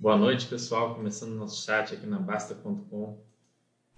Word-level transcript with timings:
Boa 0.00 0.16
noite, 0.16 0.46
pessoal. 0.46 0.94
Começando 0.94 1.34
nosso 1.34 1.62
chat 1.62 1.92
aqui 1.92 2.06
na 2.06 2.18
Basta.com. 2.18 3.22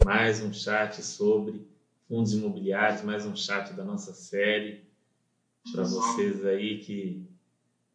Mais 0.05 0.43
um 0.43 0.53
chat 0.53 1.01
sobre 1.01 1.65
fundos 2.09 2.33
imobiliários, 2.33 3.03
mais 3.03 3.25
um 3.25 3.37
chat 3.37 3.73
da 3.75 3.85
nossa 3.85 4.13
série. 4.13 4.83
Para 5.71 5.85
vocês 5.85 6.45
aí 6.45 6.81
que 6.81 7.25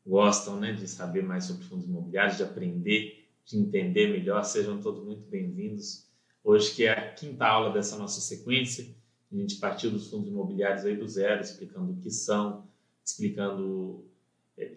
gostam 0.06 0.58
né, 0.58 0.72
de 0.72 0.88
saber 0.88 1.22
mais 1.22 1.44
sobre 1.44 1.66
fundos 1.66 1.86
imobiliários, 1.86 2.38
de 2.38 2.44
aprender, 2.44 3.28
de 3.44 3.58
entender 3.58 4.08
melhor, 4.08 4.42
sejam 4.46 4.80
todos 4.80 5.04
muito 5.04 5.30
bem-vindos. 5.30 6.08
Hoje 6.42 6.74
que 6.76 6.86
é 6.86 6.94
a 6.94 7.14
quinta 7.14 7.46
aula 7.46 7.74
dessa 7.74 7.98
nossa 7.98 8.22
sequência, 8.22 8.88
a 9.30 9.36
gente 9.36 9.58
partiu 9.58 9.92
dos 9.92 10.10
fundos 10.10 10.30
imobiliários 10.30 10.86
aí 10.86 10.96
do 10.96 11.10
zero, 11.10 11.42
explicando 11.42 11.92
o 11.92 11.98
que 11.98 12.10
são, 12.10 12.70
explicando 13.04 14.06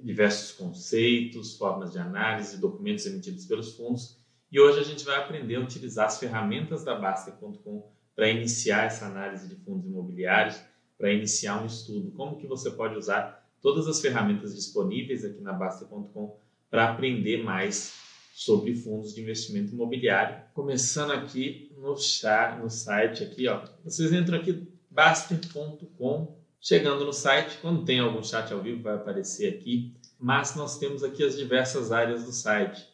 diversos 0.03 0.53
conceitos, 0.53 1.57
formas 1.57 1.93
de 1.93 1.99
análise, 1.99 2.59
documentos 2.59 3.07
emitidos 3.07 3.47
pelos 3.47 3.75
fundos. 3.75 4.19
E 4.53 4.61
hoje 4.61 4.81
a 4.81 4.85
gente 4.85 5.05
vai 5.05 5.17
aprender 5.17 5.57
a 5.57 5.61
utilizar 5.61 6.07
as 6.07 6.19
ferramentas 6.19 6.85
da 6.85 6.95
Baster.com 6.95 7.91
para 8.15 8.29
iniciar 8.29 8.85
essa 8.85 9.07
análise 9.07 9.49
de 9.49 9.55
fundos 9.57 9.87
imobiliários, 9.87 10.61
para 10.99 11.13
iniciar 11.13 11.63
um 11.63 11.67
estudo. 11.67 12.11
Como 12.11 12.37
que 12.37 12.47
você 12.47 12.71
pode 12.71 12.97
usar 12.97 13.49
todas 13.63 13.87
as 13.87 14.01
ferramentas 14.01 14.55
disponíveis 14.55 15.25
aqui 15.25 15.41
na 15.41 15.53
Baster.com 15.53 16.37
para 16.69 16.91
aprender 16.91 17.43
mais 17.43 17.95
sobre 18.33 18.75
fundos 18.75 19.15
de 19.15 19.21
investimento 19.21 19.73
imobiliário. 19.73 20.43
Começando 20.55 21.11
aqui 21.11 21.71
no, 21.77 21.97
chat, 21.97 22.59
no 22.59 22.71
site 22.71 23.23
aqui, 23.23 23.47
ó. 23.49 23.63
Vocês 23.85 24.13
entram 24.13 24.39
aqui 24.39 24.67
baster.com 24.91 26.40
Chegando 26.63 27.07
no 27.07 27.13
site, 27.13 27.57
quando 27.63 27.87
tem 27.87 28.01
algum 28.01 28.23
chat 28.23 28.53
ao 28.53 28.61
vivo, 28.61 28.83
vai 28.83 28.95
aparecer 28.95 29.55
aqui. 29.55 29.95
Mas 30.19 30.55
nós 30.55 30.79
temos 30.79 31.03
aqui 31.03 31.25
as 31.25 31.35
diversas 31.35 31.91
áreas 31.91 32.25
do 32.25 32.33
site: 32.33 32.87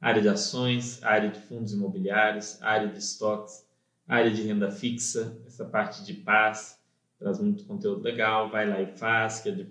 área 0.00 0.20
de 0.20 0.28
ações, 0.28 1.00
área 1.00 1.30
de 1.30 1.38
fundos 1.38 1.72
imobiliários, 1.72 2.60
área 2.60 2.88
de 2.88 2.98
estoques, 2.98 3.64
área 4.08 4.32
de 4.32 4.42
renda 4.42 4.68
fixa, 4.68 5.40
essa 5.46 5.64
parte 5.64 6.04
de 6.04 6.14
paz, 6.14 6.76
traz 7.16 7.38
muito 7.38 7.64
conteúdo 7.64 8.02
legal. 8.02 8.50
Vai 8.50 8.68
lá 8.68 8.82
e 8.82 8.98
faz, 8.98 9.38
que 9.38 9.48
é 9.48 9.52
de 9.52 9.68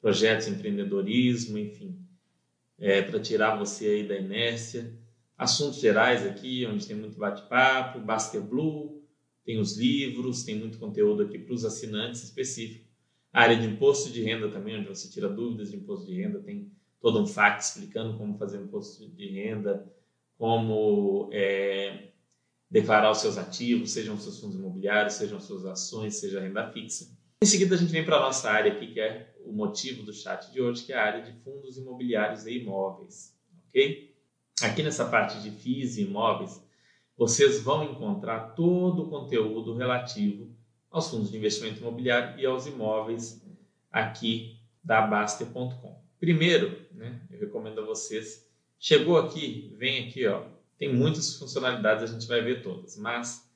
projetos, 0.00 0.48
empreendedorismo, 0.48 1.58
enfim, 1.58 1.98
é, 2.78 3.02
para 3.02 3.20
tirar 3.20 3.56
você 3.56 3.86
aí 3.88 4.08
da 4.08 4.16
inércia. 4.16 4.90
Assuntos 5.36 5.80
gerais 5.80 6.26
aqui, 6.26 6.64
onde 6.64 6.86
tem 6.86 6.96
muito 6.96 7.18
bate-papo, 7.18 8.00
Basker 8.00 8.40
Blue, 8.40 9.02
tem 9.44 9.60
os 9.60 9.76
livros, 9.76 10.44
tem 10.44 10.58
muito 10.58 10.78
conteúdo 10.78 11.24
aqui 11.24 11.38
para 11.38 11.54
os 11.54 11.62
assinantes 11.62 12.24
específicos. 12.24 12.85
Área 13.36 13.54
de 13.54 13.66
imposto 13.66 14.10
de 14.10 14.22
renda 14.22 14.48
também, 14.48 14.78
onde 14.78 14.88
você 14.88 15.10
tira 15.10 15.28
dúvidas 15.28 15.70
de 15.70 15.76
imposto 15.76 16.06
de 16.06 16.14
renda, 16.14 16.38
tem 16.40 16.72
todo 17.02 17.20
um 17.20 17.26
FAQ 17.26 17.60
explicando 17.60 18.16
como 18.16 18.38
fazer 18.38 18.56
imposto 18.56 19.06
de 19.10 19.28
renda, 19.28 19.86
como 20.38 21.28
é, 21.30 22.12
declarar 22.70 23.10
os 23.10 23.18
seus 23.18 23.36
ativos, 23.36 23.90
sejam 23.90 24.16
seus 24.16 24.40
fundos 24.40 24.56
imobiliários, 24.56 25.12
sejam 25.12 25.36
as 25.36 25.44
suas 25.44 25.66
ações, 25.66 26.16
seja 26.16 26.40
renda 26.40 26.72
fixa. 26.72 27.14
Em 27.42 27.46
seguida, 27.46 27.74
a 27.74 27.78
gente 27.78 27.92
vem 27.92 28.06
para 28.06 28.16
a 28.16 28.20
nossa 28.20 28.50
área 28.50 28.72
aqui, 28.72 28.94
que 28.94 29.00
é 29.00 29.34
o 29.44 29.52
motivo 29.52 30.02
do 30.02 30.14
chat 30.14 30.50
de 30.50 30.62
hoje, 30.62 30.84
que 30.84 30.94
é 30.94 30.96
a 30.96 31.04
área 31.04 31.22
de 31.22 31.38
fundos 31.40 31.76
imobiliários 31.76 32.46
e 32.46 32.60
imóveis. 32.62 33.36
Ok? 33.68 34.16
Aqui 34.62 34.82
nessa 34.82 35.04
parte 35.04 35.42
de 35.42 35.50
FIIs 35.50 35.98
e 35.98 36.04
imóveis, 36.04 36.58
vocês 37.14 37.60
vão 37.60 37.84
encontrar 37.84 38.54
todo 38.54 39.02
o 39.02 39.10
conteúdo 39.10 39.74
relativo 39.74 40.55
aos 40.96 41.10
fundos 41.10 41.30
de 41.30 41.36
investimento 41.36 41.80
imobiliário 41.80 42.40
e 42.40 42.46
aos 42.46 42.66
imóveis 42.66 43.44
aqui 43.92 44.58
da 44.82 45.02
Baster.com. 45.02 46.00
Primeiro, 46.18 46.86
né, 46.92 47.20
eu 47.30 47.38
recomendo 47.38 47.82
a 47.82 47.84
vocês, 47.84 48.48
chegou 48.78 49.18
aqui, 49.18 49.74
vem 49.76 50.08
aqui, 50.08 50.26
ó, 50.26 50.44
tem 50.78 50.94
muitas 50.94 51.36
funcionalidades, 51.36 52.02
a 52.02 52.06
gente 52.06 52.26
vai 52.26 52.40
ver 52.40 52.62
todas, 52.62 52.96
mas 52.96 53.46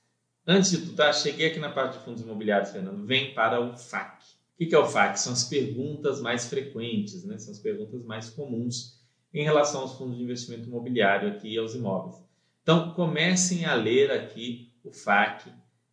antes 0.46 0.70
de 0.70 0.78
tudo, 0.82 0.96
tá, 0.96 1.10
cheguei 1.14 1.46
aqui 1.46 1.58
na 1.58 1.70
parte 1.70 1.96
de 1.96 2.04
fundos 2.04 2.20
imobiliários, 2.20 2.72
Fernando, 2.72 3.06
vem 3.06 3.32
para 3.32 3.58
o 3.58 3.74
FAQ. 3.74 4.22
O 4.60 4.66
que 4.66 4.74
é 4.74 4.78
o 4.78 4.86
FAQ? 4.86 5.18
São 5.18 5.32
as 5.32 5.44
perguntas 5.44 6.20
mais 6.20 6.44
frequentes, 6.44 7.24
né? 7.24 7.38
são 7.38 7.52
as 7.52 7.58
perguntas 7.58 8.04
mais 8.04 8.28
comuns 8.28 9.00
em 9.32 9.44
relação 9.44 9.80
aos 9.80 9.94
fundos 9.94 10.18
de 10.18 10.22
investimento 10.22 10.68
imobiliário 10.68 11.30
aqui 11.30 11.54
e 11.54 11.58
aos 11.58 11.74
imóveis. 11.74 12.22
Então, 12.62 12.92
comecem 12.92 13.64
a 13.64 13.74
ler 13.74 14.10
aqui 14.10 14.74
o 14.84 14.92
FAQ, 14.92 15.50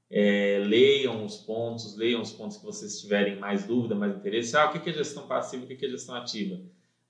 é, 0.09 0.63
leiam 0.65 1.25
os 1.25 1.37
pontos, 1.37 1.95
leiam 1.95 2.21
os 2.21 2.31
pontos 2.31 2.57
que 2.57 2.65
vocês 2.65 3.01
tiverem 3.01 3.37
mais 3.37 3.65
dúvida, 3.65 3.95
mais 3.95 4.15
interesse. 4.15 4.55
Ah, 4.55 4.69
o 4.69 4.71
que 4.71 4.89
é 4.89 4.93
gestão 4.93 5.27
passiva, 5.27 5.65
o 5.65 5.67
que 5.67 5.85
é 5.85 5.89
gestão 5.89 6.15
ativa? 6.15 6.61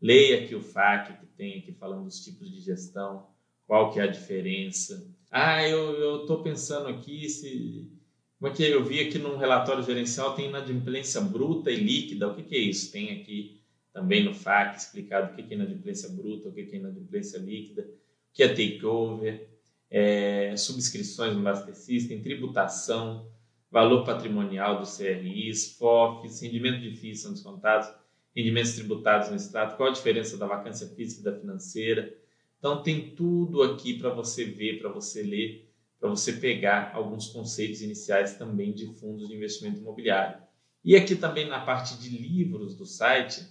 Leia 0.02 0.44
aqui 0.44 0.56
o 0.56 0.62
FAQ 0.62 1.20
que 1.20 1.26
tem 1.38 1.60
aqui 1.60 1.72
falando 1.74 2.06
dos 2.06 2.24
tipos 2.24 2.50
de 2.52 2.60
gestão, 2.60 3.28
qual 3.66 3.92
que 3.92 4.00
é 4.00 4.04
a 4.04 4.08
diferença. 4.08 5.12
Ah, 5.32 5.68
eu 5.68 6.22
estou 6.22 6.42
pensando 6.42 6.88
aqui 6.88 7.30
se... 7.30 7.92
Como 8.40 8.52
é 8.52 8.56
que 8.56 8.64
eu 8.64 8.86
vi 8.86 9.00
aqui 9.00 9.18
no 9.18 9.36
relatório 9.36 9.84
gerencial 9.84 10.36
tem 10.36 10.48
inadimplência 10.50 11.20
bruta 11.20 11.72
e 11.72 11.76
líquida. 11.76 12.28
O 12.28 12.36
que, 12.36 12.44
que 12.44 12.56
é 12.56 12.60
isso? 12.60 12.92
Tem 12.92 13.20
aqui 13.20 13.60
também 13.92 14.24
no 14.24 14.34
FAQ 14.34 14.78
explicado 14.78 15.34
o 15.34 15.36
que 15.36 15.42
é 15.54 15.56
inadimplência 15.56 16.10
bruta, 16.10 16.50
o 16.50 16.54
que 16.54 16.62
é 16.62 16.76
inadimplência 16.76 17.40
líquida, 17.40 17.82
o 17.82 18.34
que 18.34 18.44
é 18.44 18.48
takeover 18.48 19.57
é, 19.90 20.56
subscrições 20.58 21.34
no 21.34 21.42
Master 21.42 21.76
System, 21.76 22.22
tributação, 22.22 23.30
valor 23.72 24.04
patrimonial 24.06 24.80
dos 24.80 24.98
CRIs, 24.98 25.78
FOFs, 25.78 26.42
rendimento 26.42 26.80
de 26.82 26.96
FIIs 26.96 27.22
são 27.22 27.34
descontados, 27.34 27.90
rendimentos 28.36 28.74
tributados 28.74 29.30
no 29.30 29.36
Estado, 29.36 29.76
qual 29.76 29.90
a 29.90 29.94
diferença 29.94 30.38
da 30.38 30.46
vacância 30.46 30.88
física 30.88 31.22
e 31.22 31.24
da 31.24 31.40
financeira. 31.40 32.16
Então, 32.60 32.82
tem 32.82 33.12
tudo 33.12 33.62
aqui 33.64 33.98
para 33.98 34.10
você 34.10 34.46
ver, 34.46 34.80
para 34.80 34.90
você 34.90 35.22
ler, 35.22 35.72
para 36.00 36.10
você 36.10 36.34
pegar 36.34 36.92
alguns 36.94 37.28
conceitos 37.28 37.82
iniciais 37.82 38.36
também 38.38 38.74
de 38.74 38.88
fundos 38.96 39.28
de 39.28 39.36
investimento 39.36 39.80
imobiliário. 39.80 40.42
E 40.84 40.96
aqui 40.96 41.16
também 41.16 41.48
na 41.48 41.60
parte 41.60 41.98
de 41.98 42.10
livros 42.10 42.76
do 42.76 42.86
site, 42.86 43.42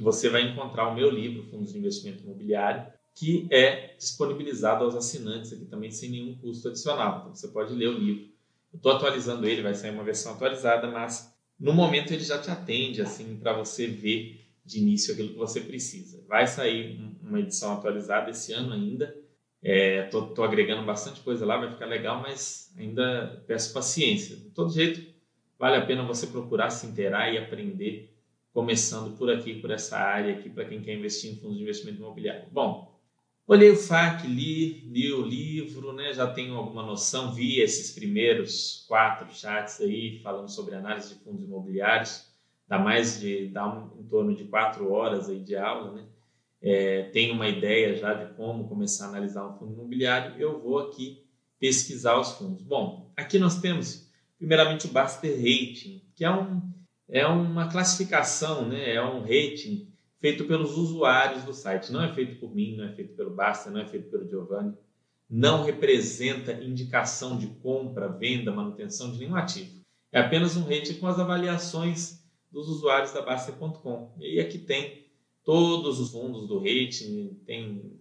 você 0.00 0.28
vai 0.28 0.42
encontrar 0.42 0.88
o 0.88 0.94
meu 0.94 1.10
livro, 1.10 1.48
Fundos 1.50 1.72
de 1.72 1.78
Investimento 1.78 2.22
Imobiliário, 2.22 2.92
que 3.14 3.46
é 3.50 3.94
disponibilizado 3.96 4.84
aos 4.84 4.96
assinantes 4.96 5.52
aqui 5.52 5.64
também 5.66 5.90
sem 5.90 6.10
nenhum 6.10 6.34
custo 6.36 6.68
adicional. 6.68 7.20
Então 7.20 7.34
você 7.34 7.48
pode 7.48 7.72
ler 7.72 7.88
o 7.88 7.98
livro. 7.98 8.24
Eu 8.72 8.76
estou 8.76 8.92
atualizando 8.92 9.46
ele, 9.46 9.62
vai 9.62 9.74
sair 9.74 9.90
uma 9.90 10.02
versão 10.02 10.32
atualizada, 10.32 10.90
mas 10.90 11.32
no 11.58 11.72
momento 11.72 12.12
ele 12.12 12.24
já 12.24 12.38
te 12.38 12.50
atende 12.50 13.00
assim 13.00 13.36
para 13.36 13.52
você 13.52 13.86
ver 13.86 14.44
de 14.64 14.80
início 14.80 15.12
aquilo 15.12 15.28
que 15.28 15.38
você 15.38 15.60
precisa. 15.60 16.24
Vai 16.26 16.46
sair 16.46 16.98
uma 17.22 17.38
edição 17.38 17.74
atualizada 17.74 18.30
esse 18.30 18.52
ano 18.52 18.72
ainda. 18.72 19.14
Estou 19.62 20.34
é, 20.44 20.48
agregando 20.48 20.84
bastante 20.84 21.20
coisa 21.20 21.46
lá, 21.46 21.56
vai 21.56 21.70
ficar 21.70 21.86
legal, 21.86 22.20
mas 22.20 22.72
ainda 22.76 23.42
peço 23.46 23.72
paciência. 23.72 24.36
De 24.36 24.50
todo 24.50 24.72
jeito, 24.72 25.06
vale 25.58 25.76
a 25.76 25.86
pena 25.86 26.02
você 26.02 26.26
procurar 26.26 26.70
se 26.70 26.86
inteirar 26.86 27.32
e 27.32 27.38
aprender, 27.38 28.12
começando 28.52 29.16
por 29.16 29.30
aqui, 29.30 29.60
por 29.60 29.70
essa 29.70 29.96
área 29.96 30.34
aqui, 30.34 30.50
para 30.50 30.64
quem 30.64 30.82
quer 30.82 30.94
investir 30.94 31.32
em 31.32 31.36
fundos 31.36 31.56
de 31.56 31.62
investimento 31.62 31.98
imobiliário. 31.98 32.46
Bom, 32.50 32.93
Olhei 33.46 33.70
o 33.70 33.76
FAQ, 33.76 34.26
li, 34.26 34.88
li 34.90 35.12
o 35.12 35.20
livro, 35.20 35.92
né? 35.92 36.14
já 36.14 36.26
tenho 36.26 36.56
alguma 36.56 36.82
noção, 36.82 37.34
vi 37.34 37.60
esses 37.60 37.94
primeiros 37.94 38.86
quatro 38.88 39.30
chats 39.34 39.82
aí 39.82 40.18
falando 40.22 40.48
sobre 40.48 40.74
análise 40.74 41.14
de 41.14 41.20
fundos 41.22 41.44
imobiliários, 41.44 42.26
dá 42.66 42.78
mais 42.78 43.20
de, 43.20 43.48
dá 43.48 43.68
um, 43.68 44.00
em 44.00 44.04
torno 44.04 44.34
de 44.34 44.44
quatro 44.44 44.90
horas 44.90 45.28
aí 45.28 45.40
de 45.40 45.54
aula, 45.56 45.92
né? 45.92 46.06
É, 46.62 47.02
tenho 47.10 47.34
uma 47.34 47.46
ideia 47.46 47.94
já 47.94 48.14
de 48.14 48.32
como 48.34 48.66
começar 48.66 49.04
a 49.04 49.08
analisar 49.10 49.46
um 49.46 49.58
fundo 49.58 49.74
imobiliário, 49.74 50.40
eu 50.40 50.58
vou 50.58 50.78
aqui 50.78 51.22
pesquisar 51.60 52.18
os 52.18 52.30
fundos. 52.32 52.62
Bom, 52.62 53.12
aqui 53.14 53.38
nós 53.38 53.60
temos 53.60 54.10
primeiramente 54.38 54.86
o 54.86 54.90
Baster 54.90 55.36
Rating, 55.36 56.02
que 56.16 56.24
é, 56.24 56.30
um, 56.30 56.62
é 57.06 57.26
uma 57.26 57.68
classificação, 57.70 58.66
né? 58.66 58.94
é 58.94 59.02
um 59.02 59.20
rating 59.20 59.93
feito 60.24 60.46
pelos 60.46 60.78
usuários 60.78 61.44
do 61.44 61.52
site. 61.52 61.92
Não 61.92 62.02
é 62.02 62.10
feito 62.14 62.40
por 62.40 62.54
mim, 62.54 62.76
não 62.78 62.84
é 62.86 62.92
feito 62.94 63.14
pelo 63.14 63.28
Basta, 63.28 63.70
não 63.70 63.82
é 63.82 63.86
feito 63.86 64.08
pelo 64.08 64.26
Giovanni. 64.26 64.72
Não 65.28 65.62
representa 65.62 66.64
indicação 66.64 67.36
de 67.36 67.48
compra, 67.48 68.08
venda, 68.08 68.50
manutenção 68.50 69.12
de 69.12 69.18
nenhum 69.18 69.36
ativo. 69.36 69.82
É 70.10 70.18
apenas 70.18 70.56
um 70.56 70.64
rating 70.64 70.94
com 70.94 71.06
as 71.06 71.18
avaliações 71.18 72.24
dos 72.50 72.70
usuários 72.70 73.12
da 73.12 73.20
Basta.com. 73.20 74.16
E 74.18 74.40
aqui 74.40 74.56
tem 74.56 75.04
todos 75.44 76.00
os 76.00 76.10
fundos 76.10 76.48
do 76.48 76.56
rating, 76.56 77.38
tem, 77.44 78.00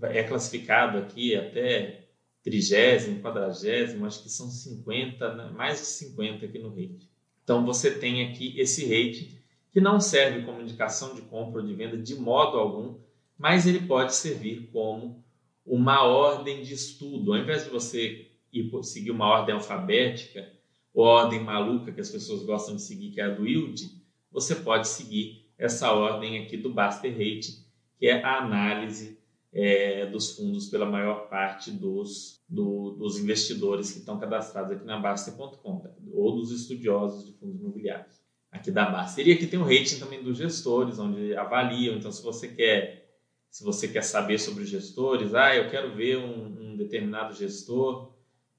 é 0.00 0.22
classificado 0.22 0.96
aqui 0.96 1.36
até 1.36 2.08
trigésimo, 2.42 3.20
quadragésimo, 3.20 4.06
acho 4.06 4.22
que 4.22 4.30
são 4.30 4.48
50, 4.48 5.34
né? 5.34 5.50
mais 5.50 5.80
de 5.80 5.86
50 5.88 6.46
aqui 6.46 6.58
no 6.58 6.70
rating. 6.70 7.06
Então 7.42 7.66
você 7.66 7.90
tem 7.90 8.26
aqui 8.26 8.58
esse 8.58 8.86
rating 8.86 9.43
que 9.74 9.80
não 9.80 9.98
serve 9.98 10.46
como 10.46 10.60
indicação 10.60 11.16
de 11.16 11.22
compra 11.22 11.60
ou 11.60 11.66
de 11.66 11.74
venda 11.74 11.98
de 11.98 12.14
modo 12.14 12.56
algum, 12.56 12.94
mas 13.36 13.66
ele 13.66 13.80
pode 13.80 14.14
servir 14.14 14.70
como 14.72 15.24
uma 15.66 16.04
ordem 16.04 16.62
de 16.62 16.72
estudo. 16.72 17.32
Ao 17.32 17.40
invés 17.40 17.64
de 17.64 17.70
você 17.70 18.30
ir 18.52 18.70
seguir 18.84 19.10
uma 19.10 19.26
ordem 19.26 19.52
alfabética 19.52 20.48
ou 20.94 21.04
ordem 21.04 21.42
maluca 21.42 21.90
que 21.90 22.00
as 22.00 22.08
pessoas 22.08 22.44
gostam 22.44 22.76
de 22.76 22.82
seguir, 22.82 23.10
que 23.10 23.20
é 23.20 23.24
a 23.24 23.30
do 23.30 23.44
yield, 23.44 23.90
você 24.30 24.54
pode 24.54 24.86
seguir 24.86 25.44
essa 25.58 25.92
ordem 25.92 26.44
aqui 26.44 26.56
do 26.56 26.72
Baster 26.72 27.10
Rate, 27.10 27.66
que 27.98 28.06
é 28.06 28.22
a 28.22 28.38
análise 28.44 29.18
é, 29.52 30.06
dos 30.06 30.36
fundos 30.36 30.68
pela 30.68 30.86
maior 30.86 31.28
parte 31.28 31.72
dos, 31.72 32.40
do, 32.48 32.92
dos 32.92 33.18
investidores 33.18 33.90
que 33.90 33.98
estão 33.98 34.20
cadastrados 34.20 34.70
aqui 34.70 34.84
na 34.84 35.00
Baster.com, 35.00 35.84
ou 36.12 36.36
dos 36.36 36.52
estudiosos 36.52 37.26
de 37.26 37.32
fundos 37.32 37.60
imobiliários 37.60 38.13
aqui 38.54 38.70
da 38.70 38.86
Baster. 38.86 39.28
E 39.28 39.32
aqui 39.32 39.46
tem 39.46 39.58
o 39.58 39.64
rating 39.64 39.98
também 39.98 40.22
dos 40.22 40.38
gestores, 40.38 40.98
onde 40.98 41.36
avaliam. 41.36 41.96
Então, 41.96 42.10
se 42.10 42.22
você 42.22 42.48
quer, 42.48 43.18
se 43.50 43.62
você 43.62 43.86
quer 43.86 44.02
saber 44.02 44.38
sobre 44.38 44.62
os 44.62 44.70
gestores, 44.70 45.34
ah, 45.34 45.54
eu 45.54 45.68
quero 45.68 45.94
ver 45.94 46.16
um, 46.16 46.72
um 46.72 46.76
determinado 46.76 47.34
gestor, 47.34 48.12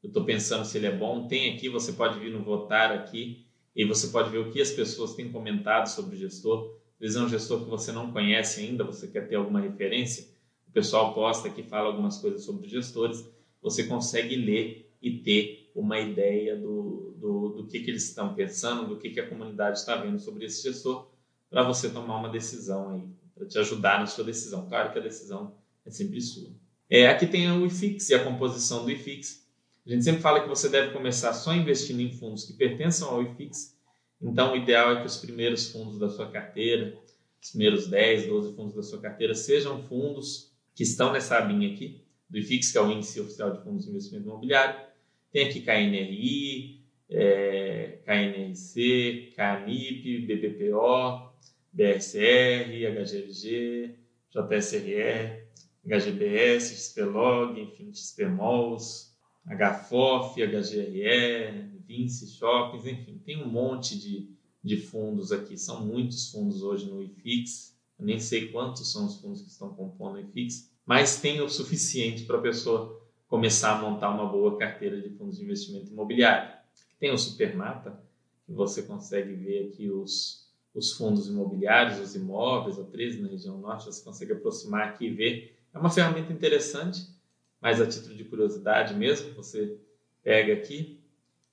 eu 0.03 0.07
estou 0.07 0.23
pensando 0.23 0.65
se 0.65 0.77
ele 0.77 0.85
é 0.85 0.95
bom, 0.95 1.27
tem 1.27 1.55
aqui, 1.55 1.67
você 1.67 1.93
pode 1.93 2.19
vir 2.19 2.31
no 2.31 2.43
votar 2.43 2.91
aqui 2.91 3.47
e 3.75 3.83
você 3.83 4.07
pode 4.07 4.29
ver 4.29 4.37
o 4.37 4.51
que 4.51 4.61
as 4.61 4.71
pessoas 4.71 5.15
têm 5.15 5.31
comentado 5.31 5.87
sobre 5.87 6.15
o 6.15 6.19
gestor. 6.19 6.75
Às 6.95 6.99
vezes 6.99 7.15
é 7.15 7.21
um 7.21 7.29
gestor 7.29 7.63
que 7.63 7.69
você 7.69 7.91
não 7.91 8.11
conhece 8.11 8.61
ainda, 8.61 8.83
você 8.83 9.07
quer 9.07 9.27
ter 9.27 9.35
alguma 9.35 9.59
referência 9.59 10.35
pessoal 10.75 11.13
posta 11.13 11.49
que 11.49 11.63
fala 11.63 11.87
algumas 11.87 12.17
coisas 12.17 12.43
sobre 12.43 12.65
os 12.65 12.71
gestores, 12.71 13.25
você 13.61 13.85
consegue 13.85 14.35
ler 14.35 14.93
e 15.01 15.19
ter 15.19 15.64
uma 15.75 15.99
ideia 15.99 16.55
do, 16.55 17.13
do, 17.19 17.49
do 17.49 17.67
que, 17.67 17.81
que 17.81 17.91
eles 17.91 18.07
estão 18.07 18.33
pensando, 18.33 18.87
do 18.87 18.97
que, 18.97 19.09
que 19.09 19.19
a 19.19 19.27
comunidade 19.27 19.79
está 19.79 19.97
vendo 19.97 20.17
sobre 20.17 20.45
esse 20.45 20.63
gestor, 20.63 21.09
para 21.49 21.63
você 21.63 21.89
tomar 21.89 22.17
uma 22.17 22.29
decisão 22.29 22.91
aí, 22.91 23.03
para 23.35 23.45
te 23.45 23.59
ajudar 23.59 23.99
na 23.99 24.05
sua 24.05 24.23
decisão. 24.23 24.67
Claro 24.67 24.93
que 24.93 24.99
a 24.99 25.01
decisão 25.01 25.53
é 25.85 25.91
sempre 25.91 26.21
sua. 26.21 26.49
É, 26.89 27.07
aqui 27.07 27.27
tem 27.27 27.51
o 27.51 27.65
IFIX 27.65 28.09
e 28.09 28.15
a 28.15 28.23
composição 28.23 28.85
do 28.85 28.91
IFIX. 28.91 29.45
A 29.85 29.89
gente 29.89 30.03
sempre 30.03 30.21
fala 30.21 30.41
que 30.41 30.47
você 30.47 30.69
deve 30.69 30.93
começar 30.93 31.33
só 31.33 31.53
investindo 31.53 31.99
em 31.99 32.11
fundos 32.11 32.45
que 32.45 32.53
pertençam 32.53 33.09
ao 33.09 33.21
IFIX. 33.21 33.75
Então, 34.21 34.53
o 34.53 34.55
ideal 34.55 34.93
é 34.93 35.01
que 35.01 35.05
os 35.05 35.17
primeiros 35.17 35.71
fundos 35.71 35.99
da 35.99 36.09
sua 36.09 36.31
carteira, 36.31 36.97
os 37.41 37.49
primeiros 37.49 37.87
10, 37.87 38.27
12 38.27 38.55
fundos 38.55 38.75
da 38.75 38.81
sua 38.81 38.99
carteira, 38.99 39.35
sejam 39.35 39.83
fundos 39.83 40.51
que 40.73 40.83
estão 40.83 41.11
nessa 41.11 41.37
abinha 41.37 41.73
aqui, 41.73 42.01
do 42.29 42.37
IFIX, 42.37 42.71
que 42.71 42.77
é 42.77 42.81
o 42.81 42.89
Índice 42.89 43.19
Oficial 43.19 43.51
de 43.51 43.63
Fundos 43.63 43.83
de 43.83 43.91
Investimento 43.91 44.27
Imobiliário. 44.27 44.79
Tem 45.35 45.49
aqui 45.49 45.59
KNRI, 45.59 46.79
é, 47.09 47.99
KNRC, 48.05 49.33
KNIP, 49.35 50.19
BBPO, 50.19 51.29
BSR, 51.73 52.71
HGLG, 52.87 53.95
JSRR, 54.31 55.43
HGBS, 55.85 56.73
XPlog, 56.73 57.59
enfim, 57.59 57.93
XPMOLs, 57.93 59.13
HFOF, 59.45 60.41
HGRE, 60.41 61.69
Vinci 61.85 62.27
Shoppings, 62.27 62.85
enfim, 62.85 63.21
tem 63.25 63.43
um 63.43 63.49
monte 63.49 63.99
de, 63.99 64.29
de 64.63 64.77
fundos 64.77 65.33
aqui. 65.33 65.57
São 65.57 65.85
muitos 65.85 66.31
fundos 66.31 66.63
hoje 66.63 66.85
no 66.85 67.03
IFIX. 67.03 67.75
Eu 67.99 68.05
nem 68.05 68.21
sei 68.21 68.53
quantos 68.53 68.89
são 68.89 69.05
os 69.05 69.19
fundos 69.19 69.41
que 69.41 69.49
estão 69.49 69.67
compondo 69.75 70.15
o 70.15 70.21
IFIX, 70.21 70.71
mas 70.85 71.19
tem 71.19 71.41
o 71.41 71.49
suficiente 71.49 72.23
para 72.23 72.37
a 72.37 72.41
pessoa 72.41 73.04
começar 73.27 73.77
a 73.77 73.81
montar 73.81 74.09
uma 74.09 74.25
boa 74.25 74.57
carteira 74.57 75.01
de 75.01 75.09
fundos 75.09 75.37
de 75.37 75.43
investimento 75.43 75.91
imobiliário. 75.91 76.55
Tem 76.99 77.11
o 77.11 77.17
Supermata, 77.17 78.01
que 78.45 78.53
você 78.53 78.83
consegue 78.83 79.33
ver 79.33 79.69
aqui 79.69 79.89
os, 79.89 80.53
os 80.73 80.93
fundos 80.93 81.27
imobiliários, 81.27 81.99
os 81.99 82.15
imóveis, 82.15 82.79
a 82.79 82.83
13 82.83 83.21
na 83.21 83.29
região 83.29 83.57
norte, 83.57 83.85
você 83.85 84.03
consegue 84.03 84.33
aproximar 84.33 84.89
aqui 84.89 85.07
e 85.07 85.13
ver. 85.13 85.57
É 85.73 85.79
uma 85.79 85.89
ferramenta 85.89 86.31
interessante, 86.31 87.01
mas 87.59 87.81
a 87.81 87.87
título 87.87 88.15
de 88.15 88.23
curiosidade 88.23 88.93
mesmo, 88.93 89.33
você 89.33 89.77
pega 90.23 90.53
aqui, 90.53 90.99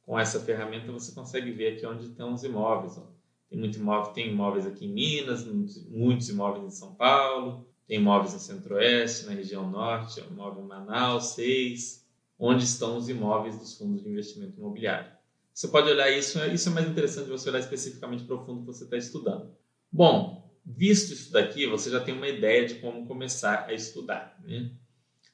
com 0.02 0.18
essa 0.18 0.40
ferramenta 0.40 0.92
você 0.92 1.12
consegue 1.12 1.50
ver 1.52 1.74
aqui 1.74 1.86
onde 1.86 2.06
estão 2.06 2.34
os 2.34 2.44
imóveis. 2.44 2.98
Ó. 2.98 3.06
Tem 3.48 3.58
muito 3.58 3.78
imóvel, 3.78 4.12
tem 4.12 4.30
imóveis 4.30 4.66
aqui 4.66 4.86
em 4.86 4.92
Minas, 4.92 5.44
muitos, 5.44 5.88
muitos 5.88 6.28
imóveis 6.28 6.64
em 6.64 6.70
São 6.70 6.94
Paulo, 6.94 7.66
tem 7.86 7.98
imóveis 7.98 8.32
no 8.32 8.40
Centro-Oeste, 8.40 9.26
na 9.26 9.32
região 9.32 9.70
Norte, 9.70 10.20
imóvel 10.20 10.64
em 10.64 10.68
Manaus, 10.68 11.34
seis, 11.34 12.06
onde 12.38 12.64
estão 12.64 12.96
os 12.96 13.08
imóveis 13.08 13.58
dos 13.58 13.76
fundos 13.76 14.02
de 14.02 14.08
investimento 14.08 14.58
imobiliário. 14.58 15.10
Você 15.52 15.68
pode 15.68 15.90
olhar 15.90 16.10
isso, 16.10 16.38
isso 16.46 16.68
é 16.68 16.72
mais 16.72 16.88
interessante 16.88 17.28
você 17.28 17.48
olhar 17.50 17.58
especificamente 17.58 18.24
para 18.24 18.36
o 18.36 18.44
fundo 18.44 18.60
que 18.60 18.66
você 18.66 18.84
está 18.84 18.96
estudando. 18.96 19.54
Bom, 19.90 20.50
visto 20.64 21.12
isso 21.12 21.32
daqui, 21.32 21.66
você 21.66 21.90
já 21.90 22.00
tem 22.00 22.14
uma 22.14 22.28
ideia 22.28 22.66
de 22.66 22.76
como 22.76 23.06
começar 23.06 23.66
a 23.68 23.72
estudar. 23.72 24.38
Né? 24.42 24.70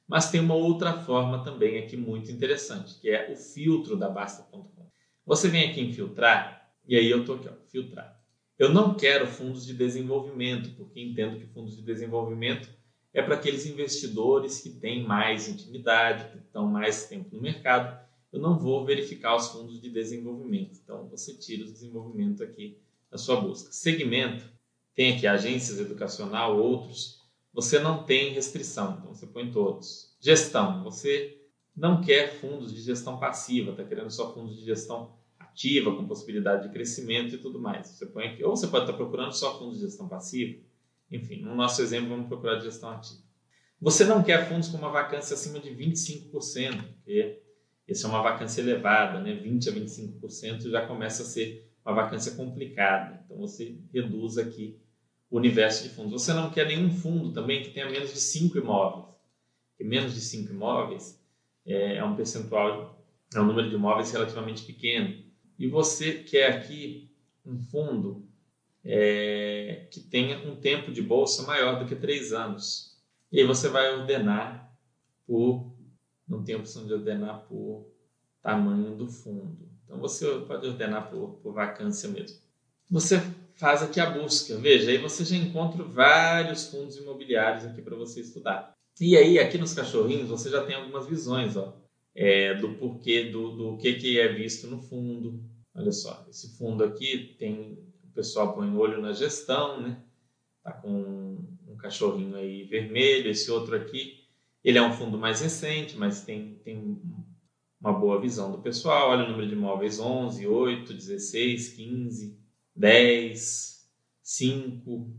Mas 0.07 0.31
tem 0.31 0.41
uma 0.41 0.55
outra 0.55 0.93
forma 0.93 1.45
também 1.45 1.79
aqui 1.79 1.97
muito 1.97 2.33
interessante, 2.33 2.99
que 3.01 3.11
é 3.11 3.31
o 3.31 3.37
filtro 3.37 3.97
da 3.97 4.09
Basta.com. 4.09 4.91
Você 5.25 5.49
vem 5.49 5.71
aqui 5.71 5.81
em 5.81 5.93
filtrar 5.93 6.73
e 6.87 6.97
aí 6.97 7.09
eu 7.09 7.21
estou 7.21 7.37
aqui, 7.37 7.49
ó, 7.49 7.53
filtrar. 7.71 8.18
Eu 8.59 8.71
não 8.73 8.95
quero 8.95 9.27
fundos 9.29 9.65
de 9.65 9.73
desenvolvimento, 9.73 10.71
porque 10.71 11.01
entendo 11.01 11.39
que 11.39 11.47
fundos 11.47 11.77
de 11.77 11.83
desenvolvimento 11.83 12.69
é 13.15 13.23
para 13.23 13.37
aqueles 13.37 13.65
investidores 13.67 14.61
que 14.61 14.71
têm 14.71 15.05
mais 15.05 15.49
intimidade, 15.49 16.33
que 16.33 16.39
estão 16.39 16.67
mais 16.67 17.07
tempo 17.07 17.37
no 17.37 17.41
mercado. 17.41 17.97
Eu 18.33 18.41
não 18.41 18.59
vou 18.59 18.85
verificar 18.85 19.37
os 19.37 19.49
fundos 19.49 19.81
de 19.81 19.89
desenvolvimento. 19.89 20.81
Então, 20.83 21.09
você 21.09 21.35
tira 21.35 21.63
o 21.63 21.73
desenvolvimento 21.73 22.43
aqui 22.43 22.83
da 23.09 23.17
sua 23.17 23.41
busca. 23.41 23.71
Segmento, 23.71 24.45
tem 24.93 25.15
aqui 25.15 25.27
agências 25.27 25.79
educacional, 25.79 26.59
outros. 26.59 27.23
Você 27.53 27.79
não 27.79 28.03
tem 28.03 28.33
restrição, 28.33 28.99
então 28.99 29.15
você 29.15 29.27
põe 29.27 29.53
todos. 29.53 30.17
Gestão, 30.21 30.83
você 30.83 31.41
não 31.77 32.01
quer 32.01 32.41
fundos 32.41 32.75
de 32.75 32.81
gestão 32.81 33.19
passiva, 33.19 33.71
está 33.71 33.85
querendo 33.85 34.11
só 34.11 34.35
fundos 34.35 34.59
de 34.59 34.65
gestão 34.65 35.17
ativa, 35.59 35.95
com 35.95 36.07
possibilidade 36.07 36.69
de 36.69 36.73
crescimento 36.73 37.35
e 37.35 37.39
tudo 37.39 37.61
mais. 37.61 37.89
Você 37.89 38.07
põe 38.07 38.29
aqui, 38.29 38.45
ou 38.45 38.55
você 38.55 38.69
pode 38.69 38.85
estar 38.85 38.97
procurando 38.97 39.33
só 39.33 39.59
fundos 39.59 39.79
de 39.79 39.85
gestão 39.85 40.09
passiva. 40.09 40.61
Enfim, 41.11 41.43
no 41.43 41.55
nosso 41.57 41.83
exemplo, 41.83 42.11
vamos 42.11 42.29
procurar 42.29 42.57
de 42.57 42.65
gestão 42.65 42.91
ativa. 42.91 43.21
Você 43.81 44.05
não 44.05 44.23
quer 44.23 44.49
fundos 44.49 44.69
com 44.69 44.77
uma 44.77 44.91
vacância 44.91 45.35
acima 45.35 45.59
de 45.59 45.71
25%, 45.71 46.31
porque 46.95 47.43
essa 47.89 48.07
é 48.07 48.11
uma 48.11 48.23
vacância 48.23 48.61
elevada, 48.61 49.21
né? 49.21 49.35
20% 49.35 49.69
a 49.69 49.73
25% 49.73 50.71
já 50.71 50.87
começa 50.87 51.23
a 51.23 51.27
ser 51.27 51.69
uma 51.85 51.95
vacância 51.95 52.33
complicada. 52.37 53.21
Então 53.25 53.39
você 53.39 53.79
reduz 53.93 54.39
aqui 54.39 54.79
o 55.31 55.37
universo 55.39 55.85
de 55.85 55.91
fundos. 55.91 56.13
Você 56.13 56.33
não 56.33 56.51
quer 56.51 56.67
nenhum 56.67 56.91
fundo 56.91 57.33
também 57.33 57.63
que 57.63 57.71
tenha 57.71 57.89
menos 57.91 58.13
de 58.13 58.21
5 58.21 58.59
imóveis. 58.59 59.07
Porque 59.71 59.85
menos 59.85 60.15
de 60.15 60.21
5 60.21 60.53
imóveis 60.53 61.21
é, 61.65 61.97
é 61.97 62.05
um 62.05 62.17
percentual, 62.17 63.05
é 63.35 63.41
um 63.41 63.47
número 63.47 63.69
de 63.69 63.75
imóveis 63.77 64.11
relativamente 64.11 64.65
pequeno 64.65 65.28
e 65.59 65.67
você 65.67 66.13
quer 66.13 66.53
aqui 66.53 67.11
um 67.45 67.59
fundo 67.59 68.25
é, 68.85 69.89
que 69.91 70.01
tenha 70.01 70.39
um 70.49 70.57
tempo 70.57 70.93
de 70.93 71.03
bolsa 71.03 71.43
maior 71.43 71.81
do 71.81 71.87
que 71.87 71.97
três 71.97 72.33
anos. 72.33 72.97
E 73.33 73.41
aí 73.41 73.47
você 73.47 73.69
vai 73.69 73.93
ordenar 73.93 74.73
por, 75.27 75.75
não 76.29 76.45
tem 76.45 76.55
opção 76.55 76.87
de 76.87 76.93
ordenar 76.93 77.41
por 77.49 77.91
tamanho 78.41 78.95
do 78.95 79.09
fundo. 79.09 79.69
Então 79.85 79.99
você 79.99 80.27
pode 80.47 80.67
ordenar 80.67 81.11
por, 81.11 81.41
por 81.43 81.53
vacância 81.53 82.09
mesmo. 82.09 82.39
Você 82.91 83.21
faz 83.57 83.83
aqui 83.83 83.99
a 83.99 84.09
busca, 84.09 84.57
veja, 84.57 84.91
aí 84.91 84.99
você 84.99 85.25
já 85.25 85.37
encontra 85.37 85.83
vários 85.83 86.69
fundos 86.69 86.97
imobiliários 86.97 87.65
aqui 87.65 87.83
para 87.83 87.97
você 87.97 88.21
estudar. 88.21 88.73
E 89.01 89.17
aí, 89.17 89.39
aqui 89.39 89.59
nos 89.59 89.75
cachorrinhos, 89.75 90.29
você 90.29 90.51
já 90.51 90.65
tem 90.65 90.75
algumas 90.75 91.07
visões, 91.07 91.57
ó 91.57 91.77
é, 92.19 92.53
do 92.55 92.75
porquê, 92.75 93.31
do, 93.31 93.53
do 93.53 93.77
que, 93.79 93.95
que 93.95 94.19
é 94.19 94.27
visto 94.27 94.67
no 94.67 94.83
fundo. 94.83 95.41
Olha 95.79 95.93
só, 95.93 96.27
esse 96.29 96.59
fundo 96.59 96.83
aqui 96.83 97.37
tem, 97.39 97.79
o 98.03 98.13
pessoal 98.13 98.53
põe 98.53 98.69
olho 98.77 99.01
na 99.01 99.13
gestão, 99.13 99.81
né? 99.81 100.03
Tá 100.61 100.73
com 100.73 101.39
um 101.69 101.77
cachorrinho 101.77 102.35
aí 102.35 102.65
vermelho, 102.65 103.31
esse 103.31 103.49
outro 103.49 103.77
aqui, 103.77 104.25
ele 104.65 104.77
é 104.77 104.83
um 104.83 104.93
fundo 104.93 105.17
mais 105.17 105.41
recente, 105.41 105.97
mas 105.97 106.25
tem, 106.25 106.57
tem 106.65 107.01
uma 107.81 107.93
boa 107.93 108.21
visão 108.21 108.51
do 108.51 108.59
pessoal. 108.59 109.11
Olha 109.11 109.25
o 109.25 109.31
número 109.31 109.47
de 109.47 109.55
imóveis: 109.55 110.01
11, 110.01 110.49
8, 110.49 110.93
16, 110.93 111.69
15, 111.69 112.37
10, 112.75 113.89
5, 114.21 115.17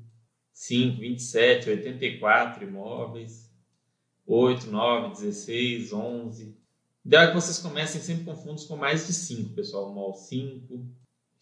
5, 0.54 1.00
27, 1.00 1.70
84 1.70 2.68
imóveis, 2.68 3.50
8, 4.28 4.68
9, 4.70 5.14
16, 5.14 5.94
11, 5.94 6.59
ideal 7.10 7.24
é 7.24 7.28
que 7.30 7.34
vocês 7.34 7.58
comecem 7.58 8.00
sempre 8.00 8.24
com 8.24 8.36
fundos 8.36 8.66
com 8.66 8.78
mais 8.78 9.08
de 9.08 9.14
5, 9.14 9.56
pessoal. 9.56 9.92
MOL 9.92 10.14
5, 10.14 10.88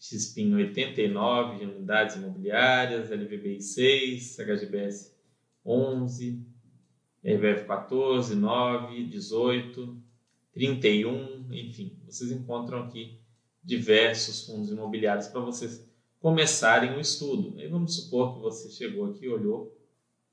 XPIN 0.00 0.54
89 0.54 1.58
de 1.58 1.64
unidades 1.66 2.16
imobiliárias, 2.16 3.10
LVBI 3.10 3.60
6, 3.60 4.38
HGBS 4.40 5.14
11, 5.66 6.42
RBF 7.22 7.66
14, 7.66 8.34
9, 8.34 9.04
18, 9.08 10.02
31, 10.54 11.52
enfim, 11.52 12.00
vocês 12.06 12.32
encontram 12.32 12.84
aqui 12.84 13.20
diversos 13.62 14.46
fundos 14.46 14.70
imobiliários 14.70 15.28
para 15.28 15.42
vocês 15.42 15.86
começarem 16.18 16.96
o 16.96 17.00
estudo. 17.00 17.58
Aí 17.58 17.68
vamos 17.68 17.94
supor 17.94 18.36
que 18.36 18.40
você 18.40 18.70
chegou 18.70 19.10
aqui 19.10 19.26
e 19.26 19.28
olhou, 19.28 19.78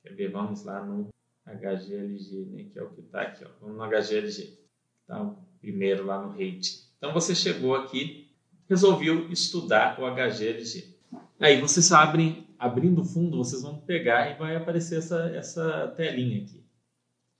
quer 0.01 0.15
ver, 0.15 0.31
vamos 0.31 0.63
lá 0.63 0.81
no 0.85 1.09
HGLG, 1.45 2.45
né, 2.45 2.63
que 2.71 2.79
é 2.79 2.83
o 2.83 2.89
que 2.91 3.01
está 3.01 3.23
aqui, 3.23 3.43
ó. 3.43 3.49
vamos 3.59 3.75
no 3.75 3.83
HGLG. 3.83 4.64
Tá? 5.07 5.35
Primeiro 5.59 6.05
lá 6.05 6.21
no 6.21 6.31
rating. 6.31 6.85
Então 6.97 7.13
você 7.13 7.35
chegou 7.35 7.75
aqui, 7.75 8.31
resolveu 8.67 9.31
estudar 9.31 9.99
o 9.99 10.05
HGLG. 10.05 10.95
Aí 11.39 11.59
vocês 11.59 11.91
abrem, 11.91 12.47
abrindo 12.57 13.01
o 13.01 13.05
fundo, 13.05 13.37
vocês 13.37 13.61
vão 13.61 13.79
pegar 13.79 14.31
e 14.31 14.37
vai 14.37 14.55
aparecer 14.55 14.99
essa, 14.99 15.29
essa 15.35 15.93
telinha 15.95 16.41
aqui. 16.41 16.63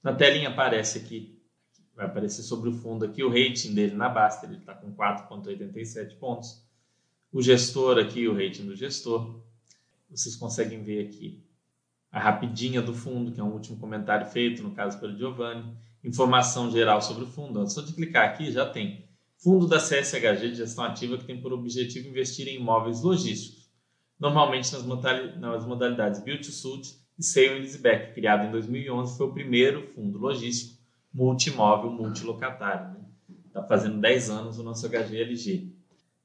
Na 0.03 0.13
telinha 0.13 0.49
aparece 0.49 0.99
aqui, 0.99 1.41
vai 1.95 2.05
aparecer 2.05 2.43
sobre 2.43 2.69
o 2.69 2.73
fundo 2.73 3.05
aqui 3.05 3.23
o 3.23 3.29
rating 3.29 3.73
dele 3.73 3.95
na 3.95 4.09
Basta, 4.09 4.45
ele 4.45 4.57
está 4.57 4.73
com 4.75 4.93
4,87 4.93 6.17
pontos. 6.19 6.63
O 7.31 7.41
gestor 7.41 7.97
aqui, 7.97 8.27
o 8.27 8.33
rating 8.33 8.65
do 8.65 8.75
gestor. 8.75 9.41
Vocês 10.09 10.35
conseguem 10.35 10.83
ver 10.83 11.07
aqui 11.07 11.43
a 12.11 12.19
rapidinha 12.19 12.81
do 12.81 12.93
fundo, 12.93 13.31
que 13.31 13.41
é 13.41 13.43
um 13.43 13.51
último 13.51 13.77
comentário 13.77 14.25
feito, 14.27 14.63
no 14.63 14.71
caso 14.71 14.99
pelo 14.99 15.17
Giovanni. 15.17 15.75
Informação 16.05 16.69
geral 16.69 17.01
sobre 17.01 17.23
o 17.23 17.27
fundo. 17.27 17.67
Só 17.67 17.81
de 17.81 17.93
clicar 17.93 18.29
aqui 18.29 18.51
já 18.51 18.63
tem. 18.69 19.09
Fundo 19.37 19.67
da 19.67 19.79
CSHG 19.79 20.51
de 20.51 20.55
gestão 20.55 20.83
ativa 20.83 21.17
que 21.17 21.25
tem 21.25 21.41
por 21.41 21.51
objetivo 21.51 22.07
investir 22.07 22.47
em 22.47 22.57
imóveis 22.57 23.01
logísticos, 23.01 23.69
normalmente 24.19 24.71
nas 24.71 25.65
modalidades 25.65 26.23
Build 26.23 26.45
to 26.45 26.51
Suit 26.51 26.95
e 27.17 27.23
Sale 27.23 27.59
Leaseback, 27.59 28.13
criado 28.13 28.47
em 28.47 28.51
2011, 28.51 29.17
foi 29.17 29.27
o 29.27 29.33
primeiro 29.33 29.87
fundo 29.93 30.17
logístico 30.17 30.79
multimóvel 31.11 31.91
multilocatário. 31.91 32.97
Está 33.47 33.61
né? 33.61 33.67
fazendo 33.67 33.99
10 33.99 34.29
anos 34.29 34.59
o 34.59 34.63
nosso 34.63 34.87
HGLG. 34.87 35.73